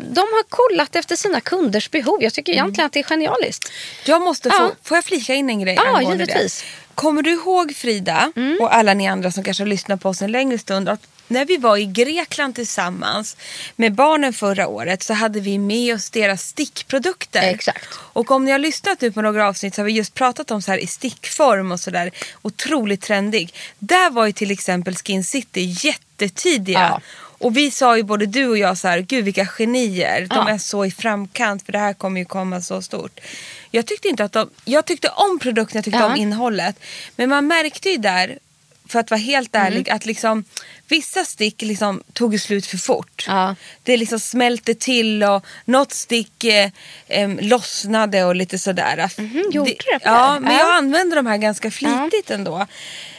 De 0.00 0.20
har 0.20 0.42
kollat 0.48 0.96
efter 0.96 1.16
sina 1.16 1.40
kunders 1.40 1.90
behov. 1.90 2.22
Jag 2.22 2.32
tycker 2.34 2.52
egentligen 2.52 2.86
att 2.86 2.92
det 2.92 2.98
är 2.98 3.02
genialiskt. 3.04 3.72
Jag 4.04 4.22
måste 4.22 4.50
få, 4.50 4.56
Ja. 4.56 4.70
får 4.82 4.96
jag 4.96 5.04
flika 5.04 5.34
in 5.34 5.50
en 5.50 5.60
grej 5.60 5.74
Ja, 5.74 5.82
angående 5.96 6.24
givetvis. 6.24 6.62
Mm. 6.62 6.72
det? 6.72 6.85
Kommer 6.96 7.22
du 7.22 7.32
ihåg 7.32 7.74
Frida 7.76 8.32
och 8.60 8.74
alla 8.74 8.94
ni 8.94 9.08
andra 9.08 9.30
som 9.30 9.44
kanske 9.44 9.62
har 9.62 9.68
lyssnat 9.68 10.00
på 10.00 10.08
oss 10.08 10.22
en 10.22 10.32
längre 10.32 10.58
stund 10.58 10.88
att 10.88 11.00
när 11.28 11.44
vi 11.44 11.56
var 11.56 11.76
i 11.76 11.86
Grekland 11.86 12.54
tillsammans 12.54 13.36
med 13.76 13.94
barnen 13.94 14.32
förra 14.32 14.66
året 14.66 15.02
så 15.02 15.14
hade 15.14 15.40
vi 15.40 15.58
med 15.58 15.94
oss 15.94 16.10
deras 16.10 16.42
stickprodukter. 16.42 17.42
Exakt. 17.42 17.88
Och 17.94 18.30
om 18.30 18.44
ni 18.44 18.50
har 18.50 18.58
lyssnat 18.58 19.00
nu 19.00 19.12
på 19.12 19.22
några 19.22 19.48
avsnitt 19.48 19.74
så 19.74 19.80
har 19.80 19.86
vi 19.86 19.92
just 19.92 20.14
pratat 20.14 20.50
om 20.50 20.62
så 20.62 20.70
här 20.70 20.78
i 20.78 20.86
stickform 20.86 21.72
och 21.72 21.80
sådär. 21.80 22.10
Otroligt 22.42 23.00
trendig. 23.00 23.54
Där 23.78 24.10
var 24.10 24.26
ju 24.26 24.32
till 24.32 24.50
exempel 24.50 24.94
Skin 24.96 25.24
City 25.24 25.76
jättetidiga. 25.80 26.78
Ja. 26.78 27.00
Och 27.38 27.56
vi 27.56 27.70
sa 27.70 27.96
ju 27.96 28.02
både 28.02 28.26
du 28.26 28.48
och 28.48 28.58
jag 28.58 28.78
så 28.78 28.88
här, 28.88 28.98
gud 29.00 29.24
vilka 29.24 29.46
genier. 29.46 30.20
De 30.20 30.36
Ja. 30.36 30.50
är 30.50 30.58
så 30.58 30.84
i 30.84 30.90
framkant 30.90 31.62
för 31.64 31.72
det 31.72 31.78
här 31.78 31.92
kommer 31.94 32.20
ju 32.20 32.24
komma 32.24 32.60
så 32.60 32.82
stort. 32.82 33.20
Jag 33.70 33.86
tyckte 33.86 34.08
inte 34.08 34.24
att 34.24 34.32
de, 34.32 34.50
jag 34.64 34.84
tyckte 34.84 35.08
om 35.08 35.38
produkten, 35.38 35.78
jag 35.78 35.84
tyckte 35.84 35.98
Ja. 36.00 36.06
om 36.06 36.16
innehållet. 36.16 36.76
Men 37.16 37.28
man 37.28 37.46
märkte 37.46 37.88
ju 37.90 37.96
där, 37.96 38.38
för 38.88 38.98
att 38.98 39.10
vara 39.10 39.20
helt 39.20 39.54
Mm. 39.54 39.66
ärlig, 39.66 39.90
att 39.90 40.06
liksom 40.06 40.44
vissa 40.88 41.24
stick 41.24 41.62
liksom 41.62 42.02
tog 42.12 42.40
slut 42.40 42.66
för 42.66 42.76
fort. 42.78 43.24
Ja. 43.28 43.54
Det 43.82 43.96
liksom 43.96 44.20
smälte 44.20 44.74
till 44.74 45.22
och 45.24 45.44
något 45.64 45.92
stick 45.92 46.44
eh, 46.44 46.70
em, 47.08 47.38
lossnade 47.42 48.24
och 48.24 48.34
lite 48.36 48.58
sådär. 48.58 49.10
Mhm, 49.18 49.50
gjorde 49.52 49.70
det? 49.70 49.98
Ja, 50.02 50.38
men 50.40 50.52
Ja. 50.52 50.58
jag 50.58 50.74
använder 50.76 51.16
de 51.16 51.26
här 51.26 51.36
ganska 51.36 51.70
flitigt 51.70 52.30
ändå. 52.30 52.66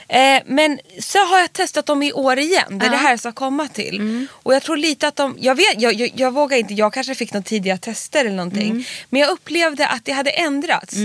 Eh, 0.10 0.42
men 0.46 0.80
så 1.00 1.20
har 1.20 1.40
jag 1.40 1.54
testat 1.54 1.86
dem 1.86 2.04
i 2.04 2.14
år 2.14 2.40
igen. 2.40 2.80
Det 2.80 2.86
är 2.86 2.90
det 2.90 2.98
här 2.98 3.10
jag 3.10 3.20
ska 3.20 3.32
komma 3.32 3.68
till. 3.68 3.96
Mm. 3.96 4.28
Och 4.32 4.54
jag 4.56 4.64
tror 4.64 4.78
lite 4.78 5.08
att 5.08 5.16
de, 5.16 5.36
jag, 5.40 5.56
vet, 5.56 5.82
jag, 5.82 5.94
jag, 5.94 6.12
jag 6.16 6.34
vågar 6.34 6.58
inte, 6.58 6.74
jag 6.74 6.94
kanske 6.94 7.16
fick 7.16 7.34
några 7.34 7.44
tidiga 7.44 7.78
tester 7.78 8.20
eller 8.26 8.36
någonting. 8.36 8.70
Mm. 8.72 8.84
Men 9.10 9.22
jag 9.22 9.30
upplevde 9.30 9.88
att 9.88 10.06
det 10.06 10.12
hade 10.12 10.30
ändrats. 10.30 10.96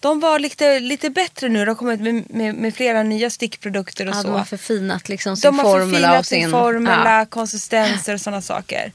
De 0.00 0.20
var 0.20 0.38
lite, 0.38 0.80
lite 0.80 1.10
bättre 1.10 1.48
nu. 1.48 1.58
De 1.58 1.68
har 1.68 1.74
kommit 1.74 2.00
med, 2.00 2.30
med, 2.30 2.54
med 2.54 2.74
flera 2.74 3.02
nya 3.02 3.30
stickprodukter 3.30 4.06
och 4.08 4.14
Ja, 4.14 4.20
så. 4.22 4.28
de 4.28 4.36
har 4.38 4.44
förfinat 4.44 5.08
liksom 5.08 5.36
sin 5.36 5.48
De 5.50 5.58
har 5.58 5.64
formula. 5.64 5.90
förfinat 5.90 6.20
och 6.20 6.26
sin, 6.26 6.42
sin 6.42 6.50
formula, 6.50 7.18
Ja. 7.18 7.26
konsistenser 7.26 8.14
och 8.14 8.20
sådana 8.20 8.42
saker. 8.42 8.92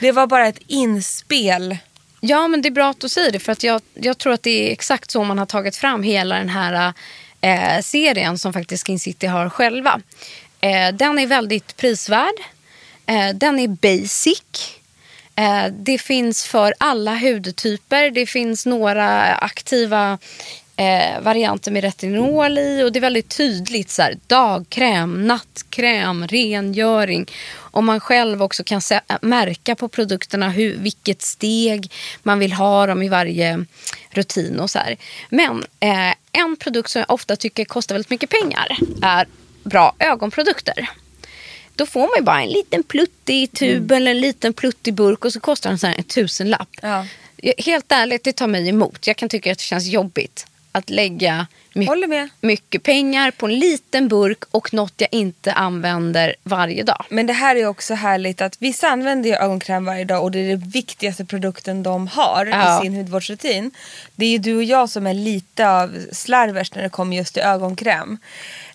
Det 0.00 0.12
var 0.12 0.26
bara 0.26 0.48
ett 0.48 0.60
inspel. 0.66 1.76
Ja, 2.20 2.48
men 2.48 2.62
det 2.62 2.68
är 2.68 2.70
bra 2.70 2.90
att 2.90 3.00
du 3.00 3.08
säger 3.08 3.32
det. 3.32 3.38
För 3.38 3.52
att 3.52 3.62
jag, 3.62 3.80
jag 3.94 4.18
tror 4.18 4.32
att 4.32 4.42
det 4.42 4.68
är 4.68 4.72
exakt 4.72 5.10
så 5.10 5.24
man 5.24 5.38
har 5.38 5.46
tagit 5.46 5.76
fram 5.76 6.02
hela 6.02 6.34
den 6.38 6.48
här 6.48 6.92
eh, 7.40 7.80
serien 7.82 8.38
som 8.38 8.52
faktiskt 8.52 8.86
Skin 8.86 8.98
City 8.98 9.26
har 9.26 9.50
själva. 9.50 10.00
Eh, 10.60 10.94
den 10.94 11.18
är 11.18 11.26
väldigt 11.26 11.76
prisvärd. 11.76 12.34
Eh, 13.06 13.28
den 13.34 13.58
är 13.58 13.68
basic. 13.68 14.78
Eh, 15.36 15.72
det 15.72 15.98
finns 15.98 16.44
för 16.44 16.74
alla 16.78 17.14
hudtyper. 17.14 18.10
Det 18.10 18.26
finns 18.26 18.66
några 18.66 19.34
aktiva 19.34 20.18
eh, 20.76 21.20
varianter 21.20 21.70
med 21.70 21.84
retinol 21.84 22.58
i. 22.58 22.82
Och 22.82 22.92
det 22.92 22.98
är 22.98 23.00
väldigt 23.00 23.36
tydligt. 23.36 23.90
Så 23.90 24.02
här, 24.02 24.18
dagkräm, 24.26 25.26
nattkräm, 25.26 26.26
rengöring. 26.26 27.26
Och 27.50 27.84
man 27.84 28.00
själv 28.00 28.42
också 28.42 28.64
kan 28.64 28.80
se, 28.80 29.00
märka 29.22 29.74
på 29.74 29.88
produkterna 29.88 30.50
hur, 30.50 30.76
vilket 30.76 31.22
steg 31.22 31.92
man 32.22 32.38
vill 32.38 32.52
ha 32.52 32.86
dem 32.86 33.02
i 33.02 33.08
varje 33.08 33.64
rutin. 34.10 34.60
och 34.60 34.70
så 34.70 34.78
här. 34.78 34.96
Men 35.28 35.64
eh, 35.80 36.14
en 36.32 36.56
produkt 36.56 36.90
som 36.90 37.00
jag 37.00 37.10
ofta 37.10 37.36
tycker 37.36 37.64
kostar 37.64 37.94
väldigt 37.94 38.10
mycket 38.10 38.30
pengar 38.30 38.78
är 39.02 39.26
bra 39.64 39.94
ögonprodukter. 39.98 40.90
Då 41.74 41.86
får 41.86 42.00
man 42.00 42.10
ju 42.16 42.22
bara 42.22 42.42
en 42.42 42.48
liten 42.48 42.82
pluttig 42.82 43.52
tub 43.52 43.92
eller 43.92 44.10
en 44.10 44.20
liten 44.20 44.52
pluttig 44.52 44.94
burk 44.94 45.24
och 45.24 45.32
så 45.32 45.40
kostar 45.40 45.70
den 45.70 45.78
så 45.78 45.86
här 45.86 45.94
en 45.94 46.04
tusenlapp. 46.04 46.68
Ja. 46.82 47.06
Helt 47.58 47.92
ärligt, 47.92 48.24
det 48.24 48.32
tar 48.32 48.46
mig 48.46 48.68
emot. 48.68 49.06
Jag 49.06 49.16
kan 49.16 49.28
tycka 49.28 49.52
att 49.52 49.58
det 49.58 49.64
känns 49.64 49.86
jobbigt 49.86 50.46
att 50.72 50.90
lägga 50.90 51.46
Håller 51.86 52.06
mycket, 52.40 52.82
pengar 52.82 53.30
på 53.30 53.46
en 53.46 53.58
liten 53.58 54.08
burk 54.08 54.38
och 54.50 54.74
något 54.74 54.92
jag 54.96 55.08
inte 55.12 55.52
använder 55.52 56.34
varje 56.42 56.82
dag. 56.82 57.04
Men 57.10 57.26
det 57.26 57.32
här 57.32 57.56
är 57.56 57.66
också 57.66 57.94
härligt 57.94 58.40
att 58.42 58.56
vissa 58.58 58.88
använder 58.88 59.30
ju 59.30 59.36
ögonkräm 59.36 59.84
varje 59.84 60.04
dag 60.04 60.22
och 60.22 60.30
det 60.30 60.38
är 60.38 60.48
den 60.48 60.68
viktigaste 60.68 61.24
produkten 61.24 61.82
de 61.82 62.06
har 62.06 62.46
Ja. 62.46 62.78
i 62.78 62.82
sin 62.82 62.94
hudvårdsrutin. 62.94 63.70
Det 64.16 64.26
är 64.26 64.30
ju 64.30 64.38
du 64.38 64.56
och 64.56 64.64
jag 64.64 64.90
som 64.90 65.06
är 65.06 65.14
lite 65.14 65.68
av 65.70 65.98
slarvers 66.12 66.74
när 66.74 66.82
det 66.82 66.88
kommer 66.88 67.16
just 67.16 67.34
till 67.34 67.42
ögonkräm. 67.42 68.18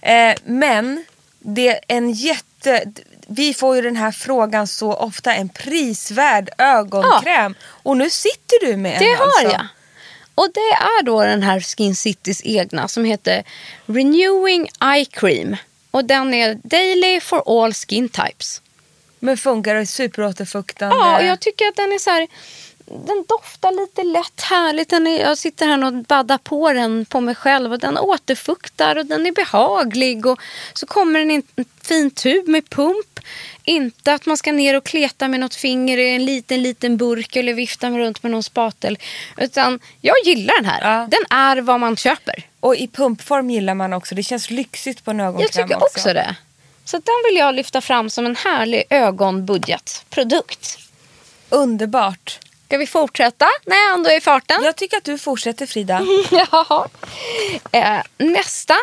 Eh, 0.01 0.35
men 0.45 1.05
det 1.39 1.67
är 1.67 1.79
en 1.87 2.11
jätte... 2.11 2.83
Vi 3.27 3.53
får 3.53 3.75
ju 3.75 3.81
den 3.81 3.95
här 3.95 4.11
frågan 4.11 4.67
så 4.67 4.93
ofta, 4.93 5.35
en 5.35 5.49
prisvärd 5.49 6.49
ögonkräm. 6.57 7.55
Och 7.63 7.97
nu 7.97 8.09
sitter 8.09 8.65
du 8.65 8.77
med 8.77 8.99
Det 8.99 9.11
en 9.11 9.17
har 9.17 9.25
alltså. 9.25 9.43
jag. 9.43 9.67
Och 10.35 10.49
det 10.53 10.73
är 10.73 11.03
då 11.03 11.21
den 11.23 11.43
här 11.43 11.59
Skin 11.59 11.95
Citys 11.95 12.41
egna 12.43 12.87
som 12.87 13.05
heter 13.05 13.43
Renewing 13.85 14.69
Eye 14.81 15.05
Cream. 15.05 15.55
Och 15.91 16.05
den 16.05 16.33
är 16.33 16.59
daily 16.63 17.19
for 17.19 17.63
all 17.63 17.73
skin 17.73 18.09
types. 18.09 18.61
Men 19.19 19.37
funkar 19.37 19.75
är 19.75 19.85
superåterfuktande. 19.85 20.95
Ja, 20.95 21.21
jag 21.21 21.39
tycker 21.39 21.67
att 21.67 21.75
den 21.75 21.91
är 21.91 21.99
så 21.99 22.09
här... 22.09 22.27
Den 22.85 23.25
doftar 23.27 23.71
lite 23.71 24.03
lätt 24.03 24.41
härligt. 24.41 24.89
Den 24.89 25.07
är, 25.07 25.21
jag 25.21 25.37
sitter 25.37 25.67
här 25.67 25.85
och 25.85 25.93
baddar 25.93 26.37
på 26.37 26.73
den 26.73 27.05
på 27.05 27.21
mig 27.21 27.35
själv. 27.35 27.73
Och 27.73 27.79
Den 27.79 27.97
återfuktar 27.97 28.95
och 28.95 29.05
den 29.05 29.25
är 29.25 29.31
behaglig. 29.31 30.25
Och 30.25 30.39
så 30.73 30.85
kommer 30.85 31.19
den 31.19 31.31
i 31.31 31.43
en 31.55 31.65
fin 31.81 32.11
tub 32.11 32.47
med 32.47 32.69
pump. 32.69 33.19
Inte 33.65 34.13
att 34.13 34.25
man 34.25 34.37
ska 34.37 34.51
ner 34.51 34.77
och 34.77 34.83
kleta 34.83 35.27
med 35.27 35.39
något 35.39 35.55
finger 35.55 35.97
i 35.97 36.15
en 36.15 36.25
liten, 36.25 36.61
liten 36.61 36.97
burk 36.97 37.35
eller 37.35 37.53
vifta 37.53 37.89
runt 37.89 38.23
med 38.23 38.31
någon 38.31 38.43
spatel. 38.43 38.97
Utan 39.37 39.79
jag 40.01 40.15
gillar 40.25 40.55
den 40.55 40.65
här. 40.65 40.99
Ja. 40.99 41.07
Den 41.11 41.37
är 41.37 41.61
vad 41.61 41.79
man 41.79 41.97
köper. 41.97 42.43
Och 42.59 42.75
i 42.75 42.87
pumpform 42.87 43.49
gillar 43.49 43.73
man 43.73 43.93
också. 43.93 44.15
Det 44.15 44.23
känns 44.23 44.49
lyxigt 44.49 45.05
på 45.05 45.11
en 45.11 45.19
ögonkräm 45.19 45.49
Jag 45.53 45.67
tycker 45.67 45.83
också 45.83 46.13
det. 46.13 46.35
Så 46.85 46.97
den 46.97 47.15
vill 47.25 47.37
jag 47.37 47.55
lyfta 47.55 47.81
fram 47.81 48.09
som 48.09 48.25
en 48.25 48.35
härlig 48.35 48.83
ögonbudgetprodukt. 48.89 50.77
Underbart. 51.49 52.39
Ska 52.73 52.77
vi 52.77 52.87
fortsätta 52.87 53.47
när 53.65 53.75
jag 53.75 53.93
ändå 53.93 54.09
är 54.09 54.17
i 54.17 54.21
farten? 54.21 54.63
Jag 54.63 54.75
tycker 54.75 54.97
att 54.97 55.03
du 55.03 55.17
fortsätter 55.17 55.65
Frida. 55.65 56.01
Jaha. 56.31 56.87
Eh, 57.71 58.01
nästa 58.17 58.75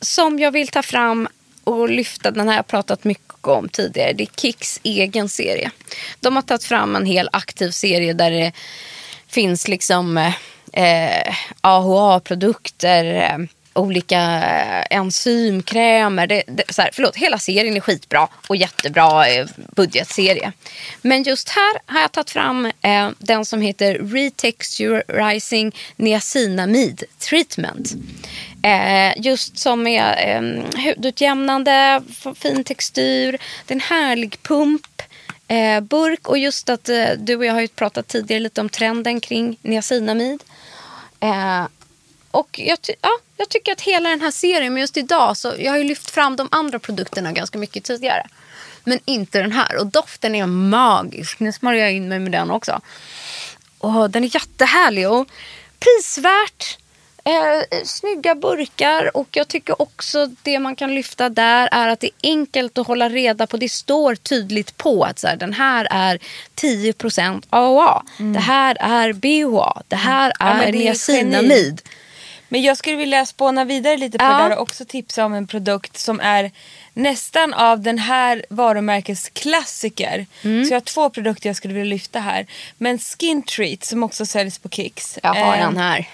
som 0.00 0.38
jag 0.38 0.50
vill 0.50 0.68
ta 0.68 0.82
fram 0.82 1.28
och 1.66 1.88
lyfta, 1.88 2.30
den 2.30 2.40
här 2.40 2.54
har 2.54 2.58
jag 2.58 2.66
pratat 2.66 3.04
mycket 3.04 3.46
om 3.46 3.68
tidigare, 3.68 4.12
det 4.12 4.22
är 4.22 4.40
Kicks 4.40 4.80
egen 4.82 5.28
serie. 5.28 5.70
De 6.20 6.36
har 6.36 6.42
tagit 6.42 6.64
fram 6.64 6.96
en 6.96 7.06
hel 7.06 7.28
aktiv 7.32 7.70
serie 7.70 8.12
där 8.12 8.30
det 8.30 8.52
finns 9.26 9.68
liksom 9.68 10.16
eh, 10.72 11.34
AHA-produkter, 11.60 13.04
eh, 13.04 13.38
olika 13.76 14.20
enzymkrämer. 14.90 16.26
Det, 16.26 16.42
det, 16.46 16.74
så 16.74 16.82
här, 16.82 16.90
förlåt, 16.92 17.16
hela 17.16 17.38
serien 17.38 17.76
är 17.76 17.80
skitbra 17.80 18.28
och 18.46 18.56
jättebra 18.56 19.28
eh, 19.28 19.46
budgetserie. 19.56 20.52
Men 21.02 21.22
just 21.22 21.48
här 21.48 21.80
har 21.86 22.00
jag 22.00 22.12
tagit 22.12 22.30
fram 22.30 22.66
eh, 22.82 23.08
den 23.18 23.44
som 23.44 23.60
heter 23.60 23.94
Retexturizing 23.94 25.74
Niacinamide 25.96 27.04
Treatment. 27.18 27.92
Eh, 28.62 29.20
just 29.20 29.58
som 29.58 29.86
är 29.86 30.36
eh, 30.36 30.42
hudutjämnande, 30.84 32.02
fin 32.34 32.64
textur, 32.64 33.32
det 33.66 33.72
är 33.72 33.76
en 33.76 33.80
härlig 33.80 34.42
pump. 34.42 35.02
Eh, 35.48 35.80
burk 35.80 36.28
och 36.28 36.38
just 36.38 36.68
att 36.68 36.88
eh, 36.88 37.08
du 37.18 37.36
och 37.36 37.44
jag 37.44 37.52
har 37.52 37.60
ju 37.60 37.68
pratat 37.68 38.08
tidigare 38.08 38.40
lite 38.40 38.60
om 38.60 38.68
trenden 38.68 39.20
kring 39.20 39.58
niacinamid. 39.62 40.42
Eh, 41.20 41.64
och 42.36 42.58
jag, 42.58 42.78
ja, 43.00 43.10
jag 43.36 43.48
tycker 43.48 43.72
att 43.72 43.80
hela 43.80 44.08
den 44.08 44.20
här 44.20 44.30
serien, 44.30 44.72
men 44.72 44.80
just 44.80 44.96
idag 44.96 45.36
så 45.36 45.54
jag 45.58 45.72
har 45.72 45.78
ju 45.78 45.84
lyft 45.84 46.10
fram 46.10 46.36
de 46.36 46.48
andra 46.50 46.78
produkterna 46.78 47.32
ganska 47.32 47.58
mycket 47.58 47.84
tidigare. 47.84 48.26
Men 48.84 48.98
inte 49.04 49.42
den 49.42 49.52
här. 49.52 49.76
Och 49.76 49.86
doften 49.86 50.34
är 50.34 50.46
magisk. 50.46 51.40
Nu 51.40 51.52
smörjer 51.52 51.82
jag 51.82 51.92
in 51.92 52.08
mig 52.08 52.18
med 52.18 52.32
den 52.32 52.50
också. 52.50 52.80
Och 53.78 54.10
den 54.10 54.24
är 54.24 54.34
jättehärlig 54.34 55.10
och 55.10 55.28
prisvärt. 55.78 56.78
Eh, 57.24 57.82
snygga 57.84 58.34
burkar 58.34 59.16
och 59.16 59.28
jag 59.30 59.48
tycker 59.48 59.82
också 59.82 60.30
det 60.42 60.58
man 60.58 60.76
kan 60.76 60.94
lyfta 60.94 61.28
där 61.28 61.68
är 61.72 61.88
att 61.88 62.00
det 62.00 62.06
är 62.06 62.30
enkelt 62.30 62.78
att 62.78 62.86
hålla 62.86 63.08
reda 63.08 63.46
på. 63.46 63.56
Det 63.56 63.68
står 63.68 64.14
tydligt 64.14 64.76
på 64.76 65.04
att 65.04 65.18
så 65.18 65.26
här, 65.26 65.36
den 65.36 65.52
här 65.52 65.88
är 65.90 66.18
10% 66.54 67.42
AHA. 67.50 68.02
Det 68.34 68.40
här 68.40 68.76
är 68.80 69.12
BHA. 69.12 69.82
Det 69.88 69.96
här 69.96 70.32
Mm. 70.40 70.58
Ja, 70.58 70.62
är 70.62 70.68
är 70.68 70.72
niacinamid. 70.72 71.82
Men 72.48 72.62
jag 72.62 72.76
skulle 72.76 72.96
vilja 72.96 73.26
spåna 73.26 73.64
vidare 73.64 73.96
lite 73.96 74.18
på 74.18 74.24
Ja. 74.24 74.28
det 74.28 74.48
där 74.48 74.56
och 74.56 74.62
också 74.62 74.84
tipsa 74.84 75.24
om 75.24 75.34
en 75.34 75.46
produkt 75.46 75.98
som 75.98 76.20
är 76.20 76.50
nästan 76.94 77.54
av 77.54 77.80
den 77.80 77.98
här 77.98 78.44
varumärkets 78.50 79.30
klassiker. 79.32 80.26
Mm. 80.42 80.64
Så 80.64 80.72
jag 80.72 80.76
har 80.76 80.80
två 80.84 81.10
produkter 81.10 81.48
jag 81.48 81.56
skulle 81.56 81.74
vilja 81.74 81.90
lyfta 81.90 82.20
här. 82.20 82.46
Men 82.78 82.98
Skin 82.98 83.42
Treat 83.42 83.84
som 83.84 84.02
också 84.02 84.26
säljs 84.26 84.58
på 84.58 84.68
Kicks. 84.68 85.18
Jag 85.22 85.34
har 85.34 85.54
Eh, 85.56 85.60
den 85.60 85.76
här. 85.76 86.08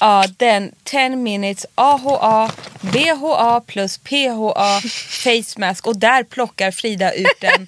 Ja, 0.00 0.24
den 0.36 0.72
10 0.84 1.08
minutes 1.16 1.66
AHA, 1.74 2.50
BHA 2.80 3.60
plus 3.66 3.98
PHA 3.98 4.80
face 5.08 5.58
mask 5.60 5.86
och 5.86 5.96
där 5.96 6.22
plockar 6.22 6.70
Frida 6.70 7.12
ut 7.12 7.40
den 7.40 7.66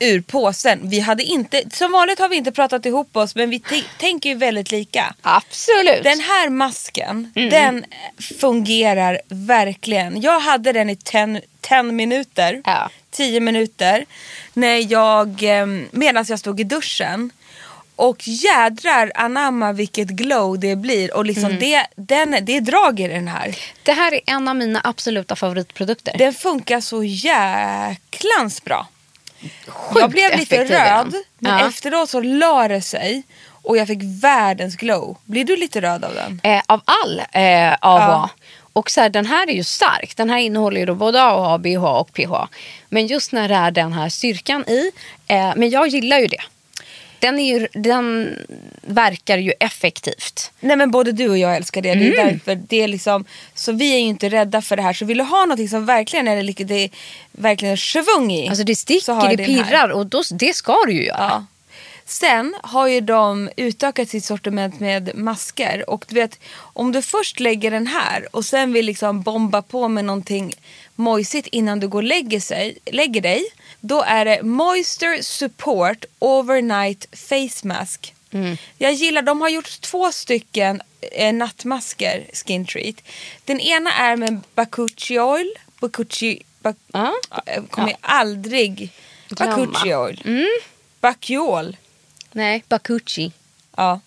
ur 0.00 0.20
påsen. 0.20 0.80
Vi 0.88 1.00
hade 1.00 1.22
inte, 1.22 1.62
som 1.72 1.92
vanligt 1.92 2.18
har 2.18 2.28
vi 2.28 2.36
inte 2.36 2.52
pratat 2.52 2.86
ihop 2.86 3.16
oss 3.16 3.34
men 3.34 3.50
vi 3.50 3.62
tänker 3.98 4.28
ju 4.28 4.34
väldigt 4.34 4.70
lika. 4.70 5.14
Absolut. 5.22 6.02
Den 6.04 6.20
här 6.20 6.48
masken, 6.50 7.32
Mm. 7.36 7.50
den 7.50 7.84
fungerar 8.40 9.20
verkligen. 9.28 10.22
Jag 10.22 10.40
hade 10.40 10.72
den 10.72 10.90
i 10.90 10.96
10 10.96 11.82
minuter, 11.82 12.62
Ja. 12.64 12.90
10 13.10 13.40
minuter, 13.40 14.04
när 14.52 14.92
jag, 14.92 15.42
medan 15.90 16.24
jag 16.28 16.38
stod 16.38 16.60
i 16.60 16.64
duschen. 16.64 17.30
Och 17.96 18.28
jädrar 18.28 19.12
anamma 19.14 19.72
vilket 19.72 20.08
glow 20.08 20.58
det 20.58 20.76
blir 20.76 21.14
och 21.16 21.24
liksom 21.24 21.44
Mm. 21.44 21.58
det, 21.60 21.86
den, 21.96 22.36
det 22.44 22.56
är 22.56 22.60
drag 22.60 23.00
i 23.00 23.08
den 23.08 23.28
här. 23.28 23.56
Det 23.82 23.92
här 23.92 24.14
är 24.14 24.20
en 24.26 24.48
av 24.48 24.56
mina 24.56 24.80
absoluta 24.84 25.36
favoritprodukter. 25.36 26.18
Den 26.18 26.34
funkar 26.34 26.80
så 26.80 27.04
jäklans 27.04 28.64
bra. 28.64 28.88
Jag 29.94 30.10
blev 30.10 30.36
lite 30.38 30.64
röd 30.64 31.14
men 31.38 31.58
Ja. 31.58 31.68
efteråt 31.68 32.10
så 32.10 32.20
la 32.20 32.68
det 32.68 32.82
sig 32.82 33.22
och 33.62 33.76
jag 33.76 33.86
fick 33.86 33.98
världens 34.02 34.76
glow. 34.76 35.16
Blir 35.24 35.44
du 35.44 35.56
lite 35.56 35.80
röd 35.80 36.04
av 36.04 36.14
den? 36.14 36.40
eh, 36.42 36.62
av 36.66 36.80
all 36.84 37.18
eh, 37.32 37.72
AHA. 37.80 38.00
Ja. 38.10 38.30
Och 38.72 38.90
så 38.90 39.00
här, 39.00 39.08
den 39.08 39.26
här 39.26 39.46
är 39.50 39.52
ju 39.52 39.64
stark. 39.64 40.16
Den 40.16 40.30
här 40.30 40.38
innehåller 40.38 40.80
ju 40.86 40.94
både 40.94 41.22
AHA, 41.22 41.58
BHA 41.58 41.98
och 41.98 42.12
PHA. 42.12 42.48
Men 42.88 43.06
just 43.06 43.32
när 43.32 43.48
det 43.48 43.54
är 43.54 43.70
den 43.70 43.92
här 43.92 44.08
styrkan 44.08 44.64
i. 44.68 44.90
Eh, 45.26 45.52
men 45.56 45.70
jag 45.70 45.88
gillar 45.88 46.18
ju 46.18 46.26
det. 46.26 46.42
Den, 47.24 47.38
är 47.38 47.58
ju, 47.58 47.68
den 47.72 48.36
verkar 48.80 49.38
ju 49.38 49.52
effektivt. 49.60 50.50
Nej 50.60 50.76
men 50.76 50.90
både 50.90 51.12
du 51.12 51.28
och 51.30 51.38
jag 51.38 51.56
älskar 51.56 51.82
det. 51.82 51.94
Det 51.94 52.06
är 52.08 52.12
Mm. 52.20 52.26
därför 52.32 52.54
det 52.68 52.82
är 52.82 52.88
liksom, 52.88 53.24
så 53.54 53.72
vi 53.72 53.94
är 53.94 53.98
ju 53.98 54.04
inte 54.06 54.28
rädda 54.28 54.62
för 54.62 54.76
det 54.76 54.82
här. 54.82 54.92
Så 54.92 55.04
vill 55.04 55.18
du 55.18 55.24
ha 55.24 55.44
något 55.46 55.70
som 55.70 55.86
verkligen 55.86 56.28
är 56.28 56.42
lite, 56.42 56.64
det 56.64 56.74
är 56.84 56.90
verkligen 57.32 57.76
svung 57.76 58.32
i. 58.32 58.48
Alltså 58.48 58.64
det 58.64 58.74
så 58.74 58.80
sticker, 58.80 59.36
det 59.36 59.44
pirrar 59.44 59.88
och 59.88 60.06
då, 60.06 60.22
det 60.30 60.54
ska 60.56 60.76
du 60.86 60.92
ju 60.92 61.04
göra. 61.04 61.16
Ja. 61.30 61.44
Sen 62.06 62.54
har 62.62 62.86
ju 62.88 63.00
de 63.00 63.50
utökat 63.56 64.08
sitt 64.08 64.24
sortiment 64.24 64.80
med 64.80 65.10
masker. 65.14 65.90
Och 65.90 66.04
du 66.08 66.14
vet, 66.14 66.38
om 66.58 66.92
du 66.92 67.02
först 67.02 67.40
lägger 67.40 67.70
den 67.70 67.86
här 67.86 68.28
och 68.36 68.44
sen 68.44 68.72
vill 68.72 68.86
liksom 68.86 69.22
bomba 69.22 69.62
på 69.62 69.88
med 69.88 70.04
någonting 70.04 70.54
mojsigt 70.94 71.46
innan 71.46 71.80
du 71.80 71.88
går 71.88 71.98
och 71.98 72.08
lägger, 72.08 72.40
sig, 72.40 72.78
lägger 72.86 73.20
dig. 73.20 73.44
Då 73.86 74.02
är 74.02 74.24
det 74.24 74.42
Moisture 74.42 75.22
Support 75.22 76.04
Overnight 76.18 77.06
Face 77.12 77.66
Mask. 77.68 78.14
Jag 78.78 78.92
gillar, 78.92 79.22
de 79.22 79.40
har 79.40 79.48
gjort 79.48 79.80
två 79.80 80.12
stycken 80.12 80.82
eh, 81.12 81.34
nattmasker, 81.34 82.26
Skin 82.32 82.66
Treat. 82.66 82.94
Den 83.44 83.60
ena 83.60 83.92
är 83.92 84.16
med 84.16 84.40
Bakuchi 84.54 85.18
Oil. 85.20 85.52
Bakuchi, 85.80 86.42
bak, 86.60 86.76
Ja. 86.92 87.14
Ja, 87.30 87.42
jag 87.46 87.70
kommer 87.70 87.90
Ja. 87.90 87.96
aldrig... 88.00 88.92
Glömma. 89.28 89.56
Bakuchi 89.56 89.94
Oil. 89.94 90.46
Bakuol. 91.00 91.76
Nej, 92.32 92.64
Bakuchi. 92.68 93.32
Ja. 93.76 94.00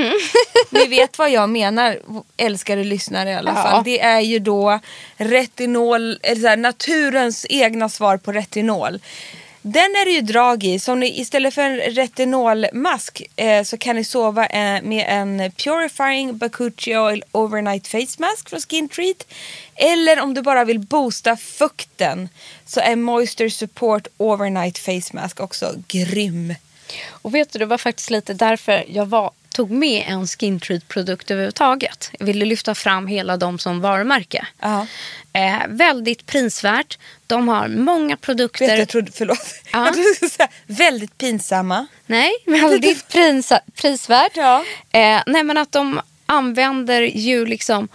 Ni 0.70 0.86
vet 0.86 1.18
vad 1.18 1.30
jag 1.30 1.48
menar, 1.48 1.98
älskade 2.36 2.84
lyssnare 2.84 3.30
i 3.30 3.34
alla 3.34 3.50
Ja. 3.56 3.62
fall. 3.62 3.84
Det 3.84 4.00
är 4.00 4.20
ju 4.20 4.38
då 4.38 4.80
retinol, 5.16 6.18
eller 6.22 6.40
så 6.40 6.48
här, 6.48 6.56
naturens 6.56 7.46
egna 7.48 7.88
svar 7.88 8.16
på 8.16 8.32
retinol. 8.32 8.98
Den 9.66 9.82
är 9.82 10.04
det 10.04 10.10
ju 10.10 10.20
drag 10.20 10.64
i, 10.64 10.78
så 10.78 10.94
ni 10.94 11.20
istället 11.20 11.54
för 11.54 11.62
en 11.62 11.76
retinolmask 11.80 13.22
eh, 13.36 13.62
så 13.62 13.78
kan 13.78 13.96
ni 13.96 14.04
sova 14.04 14.46
eh, 14.46 14.82
med 14.82 15.04
en 15.08 15.52
Purifying 15.52 16.36
Bakuchi 16.38 16.96
Oil 16.96 17.24
Overnight 17.32 17.86
Face 17.86 18.16
Mask 18.18 18.50
från 18.50 18.60
Skin 18.60 18.88
Treat. 18.88 19.26
Eller 19.74 20.20
om 20.20 20.34
du 20.34 20.42
bara 20.42 20.64
vill 20.64 20.78
boosta 20.78 21.36
fukten 21.36 22.28
så 22.66 22.80
är 22.80 22.96
Moisture 22.96 23.50
Support 23.50 24.06
Overnight 24.16 24.78
Face 24.78 25.10
Mask 25.12 25.40
också 25.40 25.74
grym. 25.88 26.54
Och 27.10 27.34
vet 27.34 27.52
du, 27.52 27.58
det 27.58 27.66
var 27.66 27.78
faktiskt 27.78 28.10
lite 28.10 28.34
därför 28.34 28.84
jag 28.88 29.06
var, 29.06 29.30
tog 29.54 29.70
med 29.70 30.04
en 30.08 30.26
Skin 30.26 30.60
Treat-produkt 30.60 31.30
överhuvudtaget. 31.30 32.10
Jag 32.18 32.26
ville 32.26 32.44
lyfta 32.44 32.74
fram 32.74 33.06
hela 33.06 33.36
dem 33.36 33.58
som 33.58 33.80
varumärke. 33.80 34.46
Ja. 34.60 34.86
Eh, 35.32 35.66
väldigt 35.68 36.26
prisvärt. 36.26 36.98
De 37.26 37.48
har 37.48 37.68
många 37.68 38.16
produkter. 38.16 38.66
Vet 38.66 38.78
jag 38.78 38.88
trodde, 38.88 39.12
förlåt. 39.14 39.54
Ja. 39.72 39.84
Jag 39.84 39.94
trodde 39.94 40.14
du 40.20 40.28
säga 40.28 40.48
väldigt 40.66 41.18
pinsamma. 41.18 41.86
Nej, 42.06 42.32
väldigt 42.46 43.08
prisa, 43.08 43.60
prisvärt. 43.74 44.36
Ja. 44.36 44.64
Eh, 44.92 45.22
nej, 45.26 45.44
men 45.44 45.58
att 45.58 45.72
de 45.72 46.00
använder 46.26 47.02
ju 47.02 47.46
liksom 47.46 47.88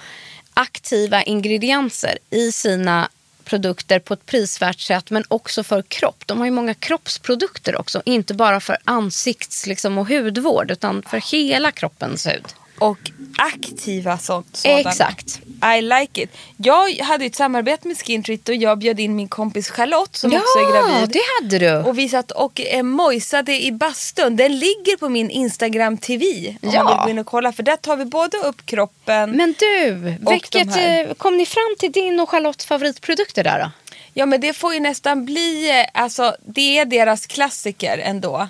aktiva 0.54 1.24
ingredienser 1.24 2.18
i 2.30 2.52
sina 2.52 3.10
produkter 3.50 4.00
på 4.00 4.14
ett 4.14 4.26
prisvärt 4.26 4.80
sätt 4.80 5.10
men 5.10 5.24
också 5.28 5.64
för 5.64 5.82
kropp. 5.82 6.24
De 6.26 6.38
har 6.38 6.46
ju 6.46 6.52
många 6.52 6.74
kroppsprodukter 6.74 7.80
också. 7.80 8.02
Inte 8.06 8.34
bara 8.34 8.60
för 8.60 8.78
ansikts 8.84 9.68
liksom, 9.68 9.98
och 9.98 10.08
hudvård 10.08 10.72
utan 10.72 11.02
för 11.02 11.32
hela 11.32 11.72
kroppens 11.72 12.28
hud. 12.28 12.46
Och 12.80 12.98
aktiva 13.38 14.18
sånt, 14.18 14.48
sådana. 14.58 14.80
Exakt. 14.80 15.42
I 15.78 15.82
like 15.82 16.22
it. 16.24 16.30
Jag 16.58 16.90
hade 17.04 17.26
ett 17.26 17.36
samarbete 17.36 17.88
med 17.88 17.98
Skin 17.98 18.24
Treat 18.24 18.50
och 18.50 18.56
jag 18.56 18.78
bjöd 18.80 19.00
in 19.00 19.16
min 19.16 19.28
kompis 19.28 19.70
Charlotte 19.70 20.16
som 20.16 20.34
också 20.34 20.60
är 20.60 20.72
gravid. 20.72 21.10
det 21.10 21.20
hade 21.42 21.60
du. 21.60 21.90
Och 21.90 21.98
vi 21.98 22.10
satt 22.10 22.32
och 22.32 22.62
eh, 22.62 22.84
mojsade 22.84 23.64
i 23.64 23.72
bastun. 23.72 24.36
Den 24.36 24.60
ligger 24.60 24.98
på 24.98 25.10
min 25.10 25.30
Instagram 25.30 25.98
TV. 25.98 26.56
Om 26.62 26.70
Ja. 26.74 26.84
man 26.84 26.94
vill 26.98 27.04
gå 27.04 27.10
in 27.10 27.20
och 27.20 27.26
kolla. 27.26 27.52
För 27.52 27.64
där 27.64 27.76
tar 27.76 27.96
vi 27.98 28.06
både 28.06 28.38
upp 28.38 28.66
kroppen. 28.66 29.32
Men 29.32 29.56
du, 29.60 29.92
vilket, 30.32 30.78
eh, 30.78 31.14
kom 31.18 31.38
ni 31.38 31.46
fram 31.46 31.76
till 31.80 31.92
din 31.92 32.20
och 32.20 32.30
Charlottes 32.30 32.66
favoritprodukter 32.66 33.44
där 33.44 33.60
då? 33.60 33.72
Ja 34.14 34.26
men 34.26 34.42
det 34.42 34.54
får 34.54 34.74
ju 34.74 34.80
nästan 34.80 35.26
bli, 35.26 35.70
eh, 35.80 36.02
alltså 36.02 36.36
det 36.46 36.80
är 36.80 36.86
deras 36.86 37.26
klassiker 37.28 37.98
ändå. 37.98 38.48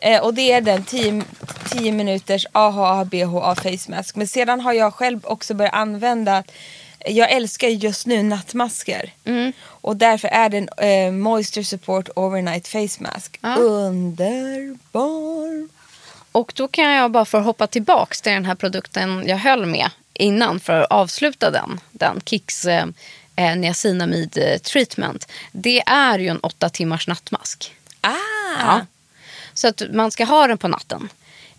Eh, 0.00 0.22
och 0.22 0.34
det 0.34 0.52
är 0.52 0.60
den 0.60 0.84
10, 0.84 1.22
10 1.70 1.92
minuters 1.92 2.46
AHA 2.52 3.04
BHA 3.04 3.54
face 3.54 3.90
mask. 3.90 4.16
Men 4.16 4.28
sedan 4.28 4.60
har 4.60 4.72
jag 4.72 4.94
själv 4.94 5.20
också 5.24 5.54
börjat 5.54 5.74
använda, 5.74 6.42
jag 7.06 7.30
älskar 7.30 7.68
just 7.68 8.06
nu 8.06 8.22
nattmasker. 8.22 9.10
Och 9.64 9.96
därför 9.96 10.28
är 10.28 10.48
den 10.48 10.68
eh, 10.68 11.12
Moisture 11.12 11.64
Support 11.64 12.08
Overnight 12.16 12.68
Face 12.68 12.96
Mask. 12.98 13.38
Underbar. 13.58 15.68
Och 16.32 16.52
då 16.56 16.68
kan 16.68 16.92
jag 16.92 17.10
bara 17.10 17.24
få 17.24 17.38
hoppa 17.38 17.66
tillbaks 17.66 18.22
till 18.22 18.32
den 18.32 18.44
här 18.44 18.54
produkten 18.54 19.24
jag 19.26 19.36
höll 19.36 19.66
med 19.66 19.90
innan 20.14 20.60
för 20.60 20.80
att 20.80 20.90
avsluta 20.90 21.50
den. 21.50 21.80
Den 21.90 22.20
Kicks 22.24 22.64
eh, 22.64 22.86
eh, 23.36 23.56
niacinamid 23.56 24.38
eh, 24.38 24.58
treatment. 24.58 25.28
Det 25.52 25.82
är 25.86 26.18
ju 26.18 26.28
en 26.28 26.38
åtta 26.38 26.68
timmars 26.68 27.08
nattmask. 27.08 27.74
Ah! 28.00 28.10
Ja. 28.58 28.80
Så 29.54 29.68
att 29.68 29.82
man 29.92 30.10
ska 30.10 30.24
ha 30.24 30.46
den 30.46 30.58
på 30.58 30.68
natten. 30.68 31.08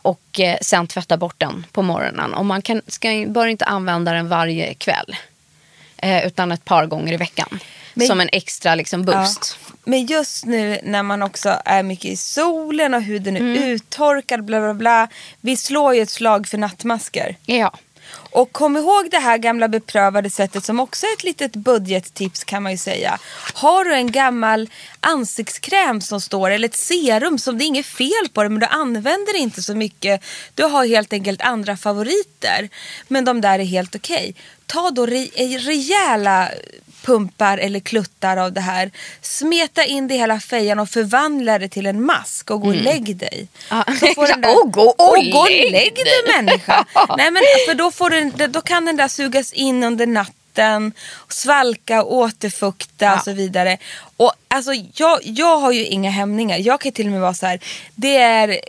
och 0.01 0.39
eh, 0.39 0.57
sen 0.61 0.87
tvätta 0.87 1.17
bort 1.17 1.35
den 1.37 1.65
på 1.71 1.81
morgonen. 1.81 2.33
Och 2.33 2.45
man 2.45 2.61
kan, 2.61 2.81
ska, 2.87 3.25
bör 3.27 3.47
inte 3.47 3.65
använda 3.65 4.13
den 4.13 4.29
varje 4.29 4.73
kväll. 4.73 5.15
Eh, 5.97 6.27
utan 6.27 6.51
ett 6.51 6.65
par 6.65 6.85
gånger 6.85 7.13
i 7.13 7.17
veckan. 7.17 7.59
Men- 7.93 8.07
som 8.07 8.21
en 8.21 8.29
extra 8.31 8.75
liksom, 8.75 9.05
boost. 9.05 9.57
Ja. 9.61 9.73
Men 9.85 10.05
just 10.05 10.45
nu 10.45 10.79
när 10.83 11.03
man 11.03 11.21
också 11.23 11.61
är 11.65 11.83
mycket 11.83 12.05
i 12.05 12.17
solen 12.17 12.93
och 12.93 13.01
huden 13.01 13.37
är 13.37 13.67
uttorkad 13.67 14.43
bla 14.43 14.59
bla 14.59 14.73
bla. 14.73 15.07
Vi 15.41 15.57
slår 15.57 15.95
ju 15.95 16.01
ett 16.01 16.09
slag 16.09 16.47
för 16.47 16.57
nattmasker. 16.57 17.35
Ja. 17.45 17.71
Och 18.15 18.51
kom 18.51 18.77
ihåg 18.77 19.11
det 19.11 19.19
här 19.19 19.37
gamla 19.37 19.67
beprövade 19.67 20.29
sättet 20.29 20.65
som 20.65 20.79
också 20.79 21.05
är 21.05 21.13
ett 21.13 21.23
litet 21.23 21.55
budgettips 21.55 22.43
kan 22.43 22.63
man 22.63 22.71
ju 22.71 22.77
säga. 22.77 23.19
Har 23.53 23.85
du 23.85 23.93
en 23.93 24.11
gammal 24.11 24.69
ansiktskräm 24.99 26.01
som 26.01 26.21
står 26.21 26.49
eller 26.51 26.67
ett 26.67 26.75
serum 26.75 27.39
som 27.39 27.57
det 27.57 27.63
är 27.63 27.67
inget 27.67 27.85
fel 27.85 28.29
på 28.33 28.43
det 28.43 28.49
men 28.49 28.59
du 28.59 28.65
använder 28.65 29.35
inte 29.35 29.61
så 29.61 29.75
mycket. 29.75 30.23
Du 30.55 30.63
har 30.63 30.85
helt 30.85 31.13
enkelt 31.13 31.41
andra 31.41 31.77
favoriter. 31.77 32.69
Men 33.07 33.25
de 33.25 33.41
där 33.41 33.59
är 33.59 33.63
helt 33.63 33.95
okej. 33.95 34.35
Ta 34.65 34.91
då 34.91 35.05
re- 35.05 35.31
eh, 35.35 35.59
rejäla 35.59 36.49
pumpar 37.05 37.57
eller 37.57 37.79
kluttar 37.79 38.37
av 38.37 38.53
det 38.53 38.61
här. 38.61 38.91
Smeta 39.21 39.85
in 39.85 40.07
det 40.07 40.13
i 40.13 40.17
hela 40.17 40.39
fejan 40.39 40.79
och 40.79 40.89
förvandla 40.89 41.59
det 41.59 41.69
till 41.69 41.85
en 41.85 42.05
mask 42.05 42.51
och 42.51 42.61
gå 42.61 42.67
och 42.67 42.75
lägg 42.75 43.15
dig. 43.17 43.47
Ja, 43.69 43.83
Så 43.99 44.07
får 44.07 44.27
den 44.27 44.41
där- 44.41 44.63
och 44.63 44.71
gå 44.71 44.81
och 44.81 45.09
och 45.17 45.25
gå 45.31 45.39
och 45.39 45.49
lägg 45.49 45.71
lägg 45.71 45.95
dig. 45.95 46.35
människa. 46.35 46.85
Nej, 47.17 47.31
men 47.31 47.43
för 47.67 47.73
då, 47.73 47.91
får 47.91 48.09
den, 48.09 48.51
då 48.51 48.61
kan 48.61 48.85
den 48.85 48.95
där 48.97 49.07
sugas 49.07 49.53
in 49.53 49.83
under 49.83 50.07
natten, 50.07 50.91
svalka, 51.29 52.03
återfukta 52.03 53.13
och 53.15 53.21
så 53.23 53.31
vidare. 53.31 53.77
Och 54.17 54.33
alltså, 54.47 54.71
jag, 54.93 55.19
jag 55.23 55.57
har 55.59 55.71
ju 55.71 55.85
inga 55.85 56.09
hämningar. 56.11 56.57
Jag 56.57 56.81
kan 56.81 56.91
till 56.91 57.05
och 57.05 57.11
med 57.11 57.21
vara 57.21 57.33
så 57.33 57.45
här, 57.45 57.59
det 57.95 58.17
är, 58.17 58.59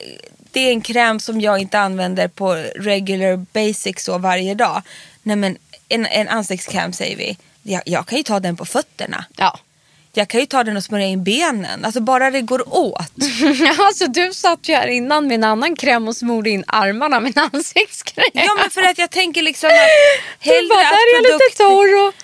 det 0.53 0.61
är 0.61 0.71
en 0.71 0.81
kräm 0.81 1.21
som 1.21 1.41
jag 1.41 1.59
inte 1.59 1.79
använder 1.79 2.29
på 2.29 2.55
regular 2.77 3.37
basics 3.37 4.05
så 4.05 4.19
varje 4.19 4.55
dag. 4.55 4.83
Nej 5.23 5.37
men 5.37 5.57
en, 5.89 6.07
en 6.07 6.29
ansiktskräm 6.29 6.93
säger 6.93 7.17
vi. 7.17 7.37
Jag, 7.67 7.83
jag 7.87 8.07
kan 8.07 8.19
ju 8.19 8.25
ta 8.25 8.41
den 8.41 8.57
på 8.57 8.65
fötterna. 8.65 9.25
ja. 9.37 9.59
Jag 10.17 10.29
kan 10.29 10.41
ju 10.41 10.47
ta 10.47 10.65
den 10.65 10.77
och 10.77 10.85
smörja 10.85 11.07
in 11.07 11.25
benen. 11.25 11.85
Alltså 11.85 12.01
bara 12.01 12.31
det 12.31 12.41
går 12.41 12.75
åt. 12.75 13.13
alltså, 13.79 14.07
du 14.07 14.33
satt 14.35 14.69
ju 14.69 14.75
här 14.75 14.87
innan 14.87 15.27
med 15.27 15.35
en 15.35 15.45
annan 15.45 15.77
kräm 15.77 16.09
och 16.09 16.17
smorde 16.17 16.51
in 16.51 16.65
armarna 16.67 17.21
med 17.21 17.37
en 17.39 17.49
ansiktskräm. 17.53 18.25
Ja 18.33 18.55
men 18.61 18.71
för 18.71 18.83
att 18.83 18.99
jag 18.99 19.11
tänker 19.11 19.43
liksom 19.43 19.69
att 19.69 19.75
du 20.45 20.51
hellre 20.51 20.69
bara, 20.69 20.81
att 20.81 20.91
där 20.91 20.97
är 20.97 21.15
jag 21.15 21.33
lite 21.33 21.57
torr. 21.57 22.09
Och... 22.09 22.15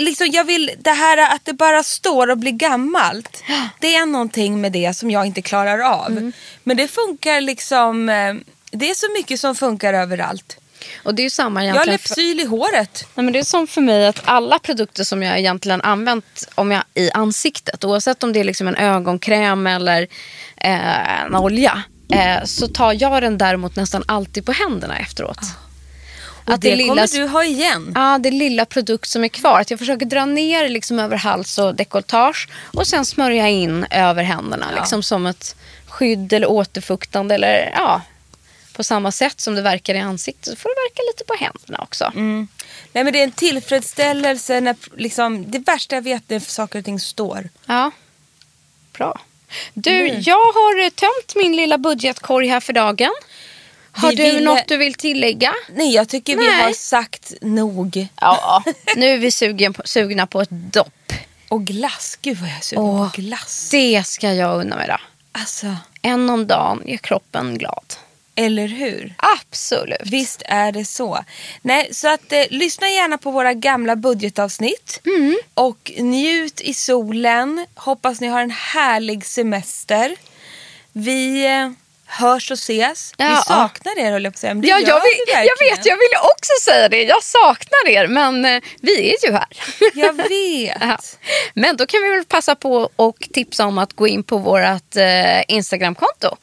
liksom, 0.00 0.26
jag 0.26 0.44
vill 0.44 0.70
det 0.78 0.90
här 0.90 1.34
att 1.34 1.44
det 1.44 1.52
bara 1.52 1.82
står 1.82 2.30
och 2.30 2.38
blir 2.38 2.52
gammalt. 2.52 3.42
Det 3.80 3.94
är 3.94 4.06
någonting 4.06 4.60
med 4.60 4.72
det 4.72 4.94
som 4.96 5.10
jag 5.10 5.26
inte 5.26 5.42
klarar 5.42 5.78
av. 5.78 6.06
Mm. 6.10 6.32
Men 6.64 6.76
det 6.76 6.88
funkar 6.88 7.40
liksom. 7.40 8.08
eh, 8.08 8.34
Det 8.70 8.90
är 8.90 8.94
så 8.94 9.06
mycket 9.18 9.40
som 9.40 9.54
funkar 9.54 9.94
överallt. 9.94 10.56
Och 11.02 11.14
det 11.14 11.24
är 11.24 11.30
samma 11.30 11.64
Jag 11.64 11.74
har 11.74 11.86
egentligen. 11.86 11.98
Lypsyl 12.26 12.40
i 12.40 12.44
håret. 12.44 13.06
Nej, 13.14 13.24
men 13.24 13.32
det 13.32 13.38
är 13.38 13.44
som 13.44 13.66
för 13.66 13.80
mig 13.80 14.06
att 14.06 14.22
alla 14.24 14.58
produkter 14.58 15.04
som 15.04 15.22
jag 15.22 15.38
egentligen 15.38 15.80
använt 15.80 16.48
om 16.54 16.70
jag, 16.70 16.82
i 16.94 17.10
ansiktet, 17.10 17.84
oavsett 17.84 18.22
om 18.22 18.32
det 18.32 18.40
är 18.40 18.44
liksom 18.44 18.68
en 18.68 18.76
ögonkräm 18.76 19.66
eller 19.66 20.02
eh, 20.56 21.22
en 21.22 21.34
olja, 21.34 21.82
eh, 22.12 22.44
så 22.44 22.68
tar 22.68 22.92
jag 23.02 23.22
den 23.22 23.38
däremot 23.38 23.76
nästan 23.76 24.02
alltid 24.08 24.46
på 24.46 24.52
händerna 24.52 24.98
efteråt. 24.98 25.38
Och 26.46 26.54
Att 26.54 26.60
det, 26.60 26.70
det 26.70 26.76
lilla- 26.76 26.88
kommer 27.06 27.18
du 27.18 27.26
ha 27.26 27.44
igen. 27.44 27.92
Ja, 27.94 28.18
det 28.18 28.30
lilla 28.30 28.64
produkt 28.64 29.08
som 29.08 29.24
är 29.24 29.28
kvar. 29.28 29.60
Att 29.60 29.70
jag 29.70 29.78
försöker 29.78 30.06
dra 30.06 30.24
ner 30.24 30.68
liksom 30.68 30.98
över 30.98 31.16
hals 31.16 31.58
och 31.58 31.74
dekolletage 31.74 32.48
och 32.74 32.86
sen 32.86 33.04
smörja 33.04 33.48
in 33.48 33.86
över 33.90 34.22
händerna. 34.22 34.66
Liksom 34.76 35.02
som 35.02 35.26
ett 35.26 35.56
skydd 35.86 36.32
eller 36.32 36.50
återfuktande. 36.50 37.34
Eller, 37.34 37.72
ja, 37.74 38.02
på 38.76 38.84
samma 38.84 39.12
sätt 39.12 39.40
som 39.40 39.54
det 39.54 39.62
verkar 39.62 39.94
i 39.94 39.98
ansiktet 39.98 40.44
så 40.50 40.56
får 40.56 40.68
det 40.68 40.74
verka 40.88 41.02
lite 41.12 41.24
på 41.24 41.34
händerna 41.44 41.82
också. 41.82 42.12
Nej 42.92 43.04
men 43.04 43.12
det 43.12 43.18
är 43.20 43.24
en 43.24 43.32
tillfredsställelse 43.32 44.60
när 44.60 44.76
liksom, 44.96 45.50
det 45.50 45.58
värsta 45.58 45.94
jag 45.94 46.02
vet 46.02 46.30
är 46.30 46.34
när 46.34 46.40
saker 46.40 46.78
och 46.78 46.84
ting 46.84 47.00
står. 47.00 47.48
Ja, 47.66 47.90
bra. 48.92 49.20
Du, 49.74 50.06
jag 50.08 50.52
har 50.52 50.84
eh, 50.84 50.88
tömt 50.90 51.34
min 51.36 51.56
lilla 51.56 51.78
budgetkorg 51.78 52.48
här 52.48 52.60
för 52.60 52.72
dagen. 52.72 53.10
Har 53.92 54.10
Vi 54.10 54.16
du 54.16 54.22
ville- 54.22 54.40
något 54.40 54.68
du 54.68 54.76
vill 54.76 54.94
tillägga? 54.94 55.54
Nej 55.72 55.94
jag 55.94 56.08
tycker 56.08 56.36
vi 56.36 56.46
Nej. 56.48 56.62
har 56.62 56.72
sagt 56.72 57.32
nog. 57.40 58.06
Ja, 58.20 58.62
nu 58.96 59.06
är 59.06 59.18
vi 59.18 59.30
sugen 59.30 59.74
på, 59.74 59.82
sugna 59.84 60.26
på 60.26 60.40
ett 60.40 60.48
dopp. 60.50 61.12
Och 61.48 61.64
glass, 61.64 62.18
gud 62.22 62.38
vad 62.38 62.48
jag 62.50 62.56
är 62.56 62.60
sugen 62.60 62.84
Åh. 62.84 63.10
på 63.14 63.20
glass. 63.20 63.68
Det 63.70 64.06
ska 64.06 64.32
jag 64.32 64.60
unna 64.60 64.76
mig 64.76 64.86
då. 64.88 64.96
Alltså, 65.32 65.76
En 66.02 66.30
om 66.30 66.46
dagen 66.46 66.82
gör 66.86 66.96
kroppen 66.96 67.58
glad. 67.58 67.94
Eller 68.36 68.68
hur? 68.68 69.14
Absolut. 69.16 70.00
Visst 70.04 70.42
är 70.46 70.72
det 70.72 70.84
så. 70.84 71.24
Nej, 71.62 71.88
så 71.94 72.08
att 72.08 72.32
eh, 72.32 72.42
lyssna 72.50 72.88
gärna 72.88 73.18
på 73.18 73.30
våra 73.30 73.52
gamla 73.54 73.96
budgetavsnitt. 73.96 75.00
Mm. 75.06 75.36
Och 75.54 75.92
njut 75.98 76.60
i 76.60 76.74
solen. 76.74 77.66
Hoppas 77.74 78.20
ni 78.20 78.26
har 78.26 78.40
en 78.40 78.50
härlig 78.50 79.26
semester. 79.26 80.16
Vi 80.92 81.46
eh, 81.46 81.70
hörs 82.06 82.50
och 82.50 82.58
ses. 82.58 83.12
Ja, 83.16 83.28
vi 83.28 83.36
saknar 83.54 83.98
er 83.98 84.12
höll 84.12 84.24
jag 84.24 84.32
på 84.32 84.36
att 84.36 84.40
säga. 84.40 84.54
Ja, 84.54 84.78
jag, 84.78 85.00
vi 85.00 85.34
vill, 85.34 85.46
jag 85.46 85.70
vet, 85.70 85.86
jag 85.86 85.96
ville 85.96 86.18
också 86.18 86.52
säga 86.62 86.88
det. 86.88 87.02
Jag 87.02 87.22
saknar 87.22 87.88
er, 87.88 88.06
men 88.06 88.44
eh, 88.44 88.62
vi 88.80 89.10
är 89.10 89.26
ju 89.26 89.32
här. 89.32 89.48
Jag 89.94 90.12
vet. 90.12 90.28
Ja. 90.80 90.98
Men 91.54 91.76
då 91.76 91.86
kan 91.86 92.02
vi 92.02 92.08
väl 92.10 92.24
passa 92.24 92.54
på 92.54 92.90
och 92.96 93.28
tipsa 93.32 93.66
om 93.66 93.78
att 93.78 93.92
gå 93.92 94.08
in 94.08 94.22
på 94.22 94.38
vårt 94.38 94.96
eh, 94.96 95.42
Instagramkonto. 95.48 96.36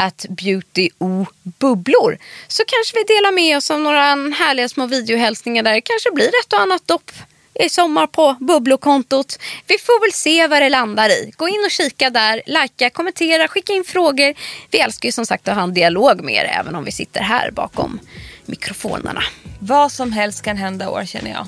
Att 0.00 0.26
beautybubblor. 0.28 2.18
Så 2.48 2.62
kanske 2.66 2.98
vi 2.98 3.14
delar 3.14 3.32
med 3.32 3.56
oss 3.56 3.70
av 3.70 3.80
några 3.80 4.04
härliga 4.38 4.68
små 4.68 4.86
videohälsningar 4.86 5.62
där 5.62 5.72
det 5.72 5.80
kanske 5.80 6.10
blir 6.10 6.28
ett 6.28 6.52
och 6.52 6.60
annat 6.60 6.86
dopp 6.86 7.10
i 7.54 7.68
sommar 7.68 8.06
på 8.06 8.36
bubblokontot. 8.40 9.38
Vi 9.66 9.78
får 9.78 10.00
väl 10.00 10.12
se 10.12 10.46
vad 10.46 10.62
det 10.62 10.68
landar 10.68 11.08
i. 11.08 11.32
Gå 11.36 11.48
in 11.48 11.62
och 11.64 11.70
kika 11.70 12.10
där, 12.10 12.42
likea, 12.46 12.90
kommentera, 12.90 13.48
skicka 13.48 13.72
in 13.72 13.84
frågor. 13.84 14.34
Vi 14.70 14.78
älskar 14.78 15.06
ju 15.08 15.12
som 15.12 15.26
sagt 15.26 15.48
att 15.48 15.54
ha 15.54 15.62
en 15.62 15.74
dialog 15.74 16.24
med 16.24 16.34
er 16.34 16.58
även 16.60 16.74
om 16.74 16.84
vi 16.84 16.92
sitter 16.92 17.20
här 17.20 17.50
bakom 17.50 18.00
mikrofonerna. 18.46 19.22
Vad 19.60 19.92
som 19.92 20.12
helst 20.12 20.42
kan 20.42 20.56
hända 20.56 20.90
år 20.90 21.04
känner 21.04 21.30
jag. 21.30 21.46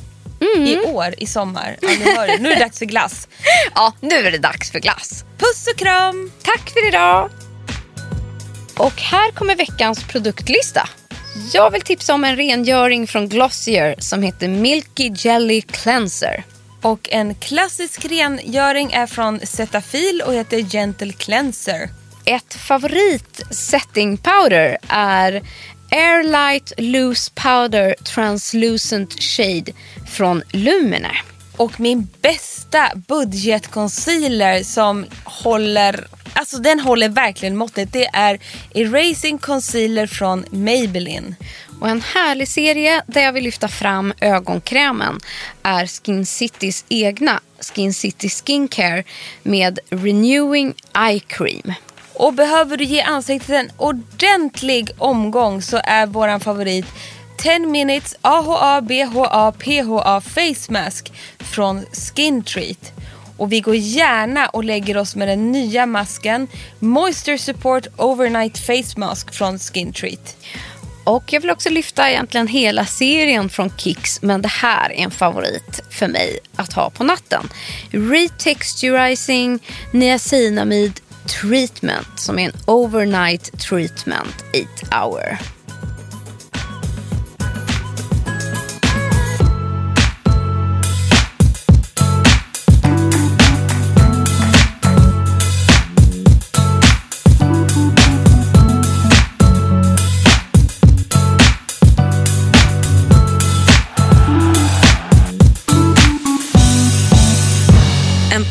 Mm. 0.54 0.66
I 0.66 0.78
år, 0.78 1.14
i 1.18 1.26
sommar. 1.26 1.76
Ja, 1.80 2.26
det. 2.26 2.38
Nu 2.38 2.50
är 2.50 2.54
det 2.54 2.60
dags 2.60 2.78
för 2.78 2.86
glass. 2.86 3.28
Ja, 3.74 3.92
nu 4.00 4.16
är 4.16 4.30
det 4.30 4.38
dags 4.38 4.70
för 4.70 4.78
glass. 4.78 5.24
Puss 5.38 5.66
och 5.72 5.78
kram! 5.78 6.32
Tack 6.42 6.70
för 6.70 6.88
idag! 6.88 7.39
Och 8.80 9.00
här 9.00 9.30
kommer 9.30 9.56
veckans 9.56 10.04
produktlista. 10.04 10.88
Jag 11.52 11.70
vill 11.70 11.82
tipsa 11.82 12.14
om 12.14 12.24
en 12.24 12.36
rengöring 12.36 13.06
från 13.06 13.28
Glossier 13.28 13.94
som 13.98 14.22
heter 14.22 14.48
Milky 14.48 15.12
Jelly 15.14 15.60
Cleanser. 15.60 16.44
Och 16.82 17.08
en 17.12 17.34
klassisk 17.34 18.04
rengöring 18.04 18.92
är 18.92 19.06
från 19.06 19.40
Cetaphil 19.46 20.22
och 20.26 20.34
heter 20.34 20.58
Gentle 20.58 21.12
Cleanser. 21.12 21.88
Ett 22.24 22.54
favorit 22.54 23.42
setting 23.50 24.16
powder 24.16 24.78
är 24.88 25.42
Airlight 25.90 26.72
Loose 26.78 27.30
Powder 27.34 27.94
Translucent 28.04 29.22
Shade 29.22 29.72
från 30.10 30.42
Lumene. 30.52 31.12
Och 31.56 31.80
min 31.80 32.08
bästa 32.20 32.90
budgetconcealer 32.94 34.62
som 34.62 35.06
håller, 35.24 36.06
alltså 36.32 36.58
den 36.58 36.80
håller 36.80 37.08
verkligen 37.08 37.56
måttet. 37.56 37.92
Det 37.92 38.06
är 38.06 38.38
Erasing 38.74 39.38
Concealer 39.38 40.06
från 40.06 40.44
Maybelline. 40.50 41.34
Och 41.80 41.88
en 41.88 42.00
härlig 42.00 42.48
serie 42.48 43.02
där 43.06 43.22
jag 43.22 43.32
vill 43.32 43.44
lyfta 43.44 43.68
fram 43.68 44.12
ögonkrämen 44.20 45.20
är 45.62 45.86
Skin 45.86 46.26
Citys 46.26 46.84
egna 46.88 47.40
Skin 47.60 47.94
City 47.94 48.28
Skincare 48.28 49.04
med 49.42 49.78
Renewing 49.90 50.74
Eye 51.08 51.20
Cream. 51.20 51.72
Och 52.14 52.34
behöver 52.34 52.76
du 52.76 52.84
ge 52.84 53.00
ansiktet 53.00 53.50
en 53.50 53.70
ordentlig 53.76 54.90
omgång 54.98 55.62
så 55.62 55.80
är 55.84 56.06
våran 56.06 56.40
favorit 56.40 56.86
10 57.36 57.58
minutes 57.58 58.16
AHA 58.20 58.80
BHA 58.80 59.52
PHA 59.52 60.20
Face 60.20 60.72
Mask 60.72 61.12
från 61.38 61.84
Skin 61.92 62.42
Treat. 62.42 62.92
Och 63.40 63.52
vi 63.52 63.60
går 63.60 63.74
gärna 63.74 64.46
och 64.46 64.64
lägger 64.64 64.96
oss 64.96 65.16
med 65.16 65.28
den 65.28 65.52
nya 65.52 65.86
masken 65.86 66.48
Moisture 66.78 67.38
Support 67.38 67.86
Overnight 67.96 68.58
Face 68.58 69.00
Mask 69.00 69.34
från 69.34 69.58
Skin 69.58 69.92
Treat. 69.92 70.36
Och 71.04 71.32
jag 71.32 71.40
vill 71.40 71.50
också 71.50 71.70
lyfta 71.70 72.10
egentligen 72.10 72.46
hela 72.46 72.84
serien 72.84 73.48
från 73.48 73.70
Kicks 73.76 74.22
men 74.22 74.42
det 74.42 74.48
här 74.48 74.90
är 74.90 75.04
en 75.04 75.10
favorit 75.10 75.80
för 75.90 76.08
mig 76.08 76.38
att 76.56 76.72
ha 76.72 76.90
på 76.90 77.04
natten. 77.04 77.48
Retexturizing 77.90 79.58
Niacinamid 79.92 81.00
Treatment 81.40 82.20
som 82.20 82.38
är 82.38 82.44
en 82.44 82.56
overnight 82.66 83.60
treatment 83.60 84.44
8 84.88 85.04
hour. 85.04 85.38